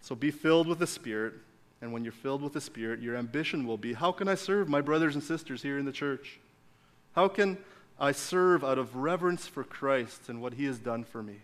So 0.01 0.13
be 0.13 0.29
filled 0.29 0.67
with 0.67 0.79
the 0.79 0.87
Spirit, 0.87 1.35
and 1.81 1.93
when 1.93 2.03
you're 2.03 2.11
filled 2.11 2.41
with 2.41 2.51
the 2.51 2.59
Spirit, 2.59 2.99
your 2.99 3.15
ambition 3.15 3.65
will 3.65 3.77
be 3.77 3.93
how 3.93 4.11
can 4.11 4.27
I 4.27 4.35
serve 4.35 4.67
my 4.67 4.81
brothers 4.81 5.15
and 5.15 5.23
sisters 5.23 5.61
here 5.61 5.79
in 5.79 5.85
the 5.85 5.93
church? 5.93 6.37
How 7.13 7.29
can 7.29 7.57
I 7.97 8.11
serve 8.11 8.61
out 8.61 8.77
of 8.77 8.97
reverence 8.97 9.47
for 9.47 9.63
Christ 9.63 10.27
and 10.27 10.41
what 10.41 10.55
he 10.55 10.65
has 10.65 10.79
done 10.79 11.05
for 11.05 11.23
me? 11.23 11.37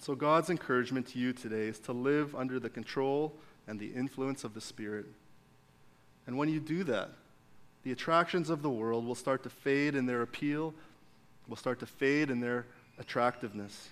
And 0.00 0.04
so, 0.06 0.14
God's 0.14 0.48
encouragement 0.48 1.08
to 1.08 1.18
you 1.18 1.34
today 1.34 1.66
is 1.66 1.78
to 1.80 1.92
live 1.92 2.34
under 2.34 2.58
the 2.58 2.70
control 2.70 3.34
and 3.66 3.78
the 3.78 3.88
influence 3.88 4.44
of 4.44 4.54
the 4.54 4.60
Spirit. 4.62 5.04
And 6.26 6.38
when 6.38 6.48
you 6.48 6.58
do 6.58 6.84
that, 6.84 7.10
the 7.82 7.92
attractions 7.92 8.48
of 8.48 8.62
the 8.62 8.70
world 8.70 9.04
will 9.04 9.14
start 9.14 9.42
to 9.42 9.50
fade 9.50 9.94
in 9.94 10.06
their 10.06 10.22
appeal, 10.22 10.72
will 11.48 11.56
start 11.56 11.80
to 11.80 11.86
fade 11.86 12.30
in 12.30 12.40
their 12.40 12.64
attractiveness. 12.98 13.90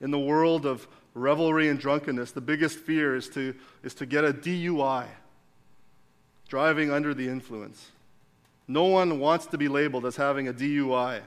In 0.00 0.10
the 0.10 0.18
world 0.18 0.66
of 0.66 0.88
revelry 1.14 1.68
and 1.68 1.78
drunkenness, 1.78 2.32
the 2.32 2.40
biggest 2.40 2.76
fear 2.76 3.14
is 3.14 3.28
to, 3.28 3.54
is 3.84 3.94
to 3.94 4.04
get 4.04 4.24
a 4.24 4.32
DUI, 4.32 5.06
driving 6.48 6.90
under 6.90 7.14
the 7.14 7.28
influence. 7.28 7.92
No 8.66 8.86
one 8.86 9.20
wants 9.20 9.46
to 9.46 9.58
be 9.58 9.68
labeled 9.68 10.04
as 10.04 10.16
having 10.16 10.48
a 10.48 10.52
DUI. 10.52 11.20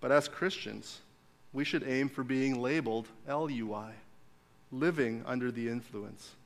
But 0.00 0.10
as 0.10 0.28
Christians, 0.28 1.00
we 1.58 1.64
should 1.64 1.82
aim 1.88 2.08
for 2.08 2.22
being 2.22 2.62
labeled 2.62 3.08
LUI, 3.26 3.90
living 4.70 5.24
under 5.26 5.50
the 5.50 5.68
influence. 5.68 6.36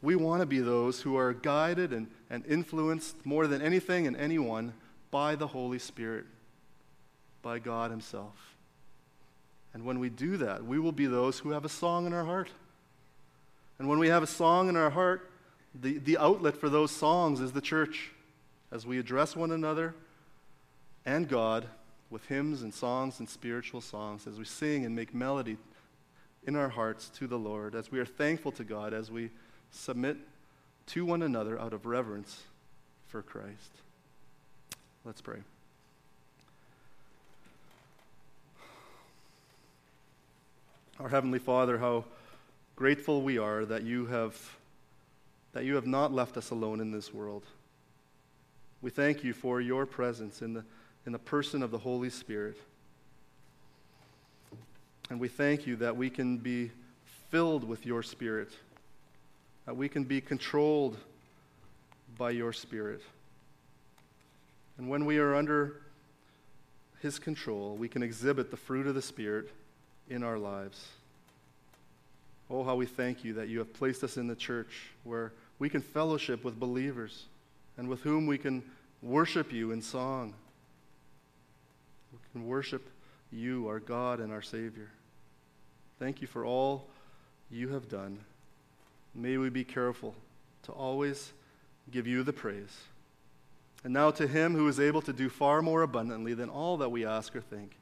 We 0.00 0.16
want 0.16 0.40
to 0.40 0.46
be 0.46 0.60
those 0.60 1.02
who 1.02 1.18
are 1.18 1.34
guided 1.34 1.92
and, 1.92 2.06
and 2.30 2.42
influenced 2.46 3.26
more 3.26 3.46
than 3.46 3.60
anything 3.60 4.06
and 4.06 4.16
anyone 4.16 4.72
by 5.10 5.34
the 5.34 5.46
Holy 5.46 5.78
Spirit, 5.78 6.24
by 7.42 7.58
God 7.58 7.90
Himself. 7.90 8.56
And 9.74 9.84
when 9.84 9.98
we 9.98 10.08
do 10.08 10.38
that, 10.38 10.64
we 10.64 10.78
will 10.78 10.90
be 10.90 11.04
those 11.04 11.38
who 11.38 11.50
have 11.50 11.66
a 11.66 11.68
song 11.68 12.06
in 12.06 12.14
our 12.14 12.24
heart. 12.24 12.48
And 13.78 13.90
when 13.90 13.98
we 13.98 14.08
have 14.08 14.22
a 14.22 14.26
song 14.26 14.70
in 14.70 14.76
our 14.76 14.88
heart, 14.88 15.30
the, 15.78 15.98
the 15.98 16.16
outlet 16.16 16.56
for 16.56 16.70
those 16.70 16.92
songs 16.92 17.42
is 17.42 17.52
the 17.52 17.60
church. 17.60 18.10
As 18.72 18.86
we 18.86 18.98
address 18.98 19.36
one 19.36 19.50
another 19.50 19.94
and 21.04 21.28
God 21.28 21.66
with 22.14 22.24
hymns 22.26 22.62
and 22.62 22.72
songs 22.72 23.18
and 23.18 23.28
spiritual 23.28 23.80
songs, 23.80 24.28
as 24.28 24.38
we 24.38 24.44
sing 24.44 24.86
and 24.86 24.94
make 24.94 25.12
melody 25.12 25.56
in 26.46 26.54
our 26.54 26.68
hearts 26.68 27.08
to 27.08 27.26
the 27.26 27.36
Lord, 27.36 27.74
as 27.74 27.90
we 27.90 27.98
are 27.98 28.04
thankful 28.04 28.52
to 28.52 28.62
God, 28.62 28.94
as 28.94 29.10
we 29.10 29.30
submit 29.72 30.16
to 30.86 31.04
one 31.04 31.22
another 31.22 31.60
out 31.60 31.72
of 31.72 31.86
reverence 31.86 32.44
for 33.08 33.20
Christ. 33.20 33.72
Let's 35.04 35.20
pray. 35.20 35.38
Our 41.00 41.08
Heavenly 41.08 41.40
Father, 41.40 41.78
how 41.78 42.04
grateful 42.76 43.22
we 43.22 43.38
are 43.38 43.64
that 43.64 43.82
you 43.82 44.06
have, 44.06 44.38
that 45.52 45.64
you 45.64 45.74
have 45.74 45.88
not 45.88 46.12
left 46.12 46.36
us 46.36 46.50
alone 46.50 46.78
in 46.78 46.92
this 46.92 47.12
world. 47.12 47.42
We 48.82 48.90
thank 48.90 49.24
you 49.24 49.32
for 49.32 49.60
your 49.60 49.84
presence 49.84 50.40
in 50.40 50.54
the, 50.54 50.64
in 51.06 51.12
the 51.12 51.18
person 51.18 51.62
of 51.62 51.70
the 51.70 51.78
Holy 51.78 52.10
Spirit. 52.10 52.56
And 55.10 55.20
we 55.20 55.28
thank 55.28 55.66
you 55.66 55.76
that 55.76 55.96
we 55.96 56.08
can 56.08 56.38
be 56.38 56.70
filled 57.30 57.64
with 57.64 57.84
your 57.84 58.02
Spirit, 58.02 58.50
that 59.66 59.76
we 59.76 59.88
can 59.88 60.04
be 60.04 60.20
controlled 60.20 60.96
by 62.16 62.30
your 62.30 62.52
Spirit. 62.52 63.02
And 64.78 64.88
when 64.88 65.04
we 65.04 65.18
are 65.18 65.34
under 65.34 65.82
his 67.00 67.18
control, 67.18 67.76
we 67.76 67.88
can 67.88 68.02
exhibit 68.02 68.50
the 68.50 68.56
fruit 68.56 68.86
of 68.86 68.94
the 68.94 69.02
Spirit 69.02 69.50
in 70.08 70.22
our 70.22 70.38
lives. 70.38 70.88
Oh, 72.50 72.62
how 72.64 72.74
we 72.74 72.86
thank 72.86 73.24
you 73.24 73.34
that 73.34 73.48
you 73.48 73.58
have 73.58 73.72
placed 73.74 74.04
us 74.04 74.16
in 74.16 74.26
the 74.26 74.34
church 74.34 74.90
where 75.04 75.32
we 75.58 75.68
can 75.68 75.80
fellowship 75.80 76.44
with 76.44 76.58
believers 76.58 77.24
and 77.76 77.88
with 77.88 78.00
whom 78.00 78.26
we 78.26 78.38
can 78.38 78.62
worship 79.02 79.52
you 79.52 79.72
in 79.72 79.82
song. 79.82 80.34
Can 82.34 82.46
worship 82.48 82.90
you, 83.30 83.68
our 83.68 83.78
God 83.78 84.18
and 84.18 84.32
our 84.32 84.42
Savior. 84.42 84.90
Thank 86.00 86.20
you 86.20 86.26
for 86.26 86.44
all 86.44 86.88
you 87.48 87.68
have 87.68 87.88
done. 87.88 88.18
May 89.14 89.36
we 89.36 89.50
be 89.50 89.62
careful 89.62 90.16
to 90.64 90.72
always 90.72 91.32
give 91.92 92.08
you 92.08 92.24
the 92.24 92.32
praise. 92.32 92.76
And 93.84 93.92
now 93.92 94.10
to 94.10 94.26
him 94.26 94.56
who 94.56 94.66
is 94.66 94.80
able 94.80 95.00
to 95.02 95.12
do 95.12 95.28
far 95.28 95.62
more 95.62 95.82
abundantly 95.82 96.34
than 96.34 96.48
all 96.48 96.76
that 96.78 96.88
we 96.88 97.06
ask 97.06 97.36
or 97.36 97.40
think, 97.40 97.76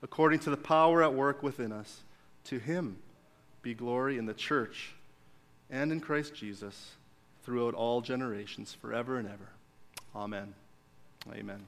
according 0.00 0.38
to 0.40 0.50
the 0.50 0.56
power 0.56 1.02
at 1.02 1.12
work 1.12 1.42
within 1.42 1.72
us, 1.72 2.02
to 2.44 2.60
him 2.60 2.98
be 3.62 3.74
glory 3.74 4.16
in 4.16 4.26
the 4.26 4.34
church 4.34 4.94
and 5.68 5.90
in 5.90 5.98
Christ 5.98 6.36
Jesus 6.36 6.92
throughout 7.42 7.74
all 7.74 8.00
generations, 8.00 8.76
forever 8.80 9.18
and 9.18 9.26
ever. 9.26 9.48
Amen. 10.14 10.54
Amen. 11.34 11.66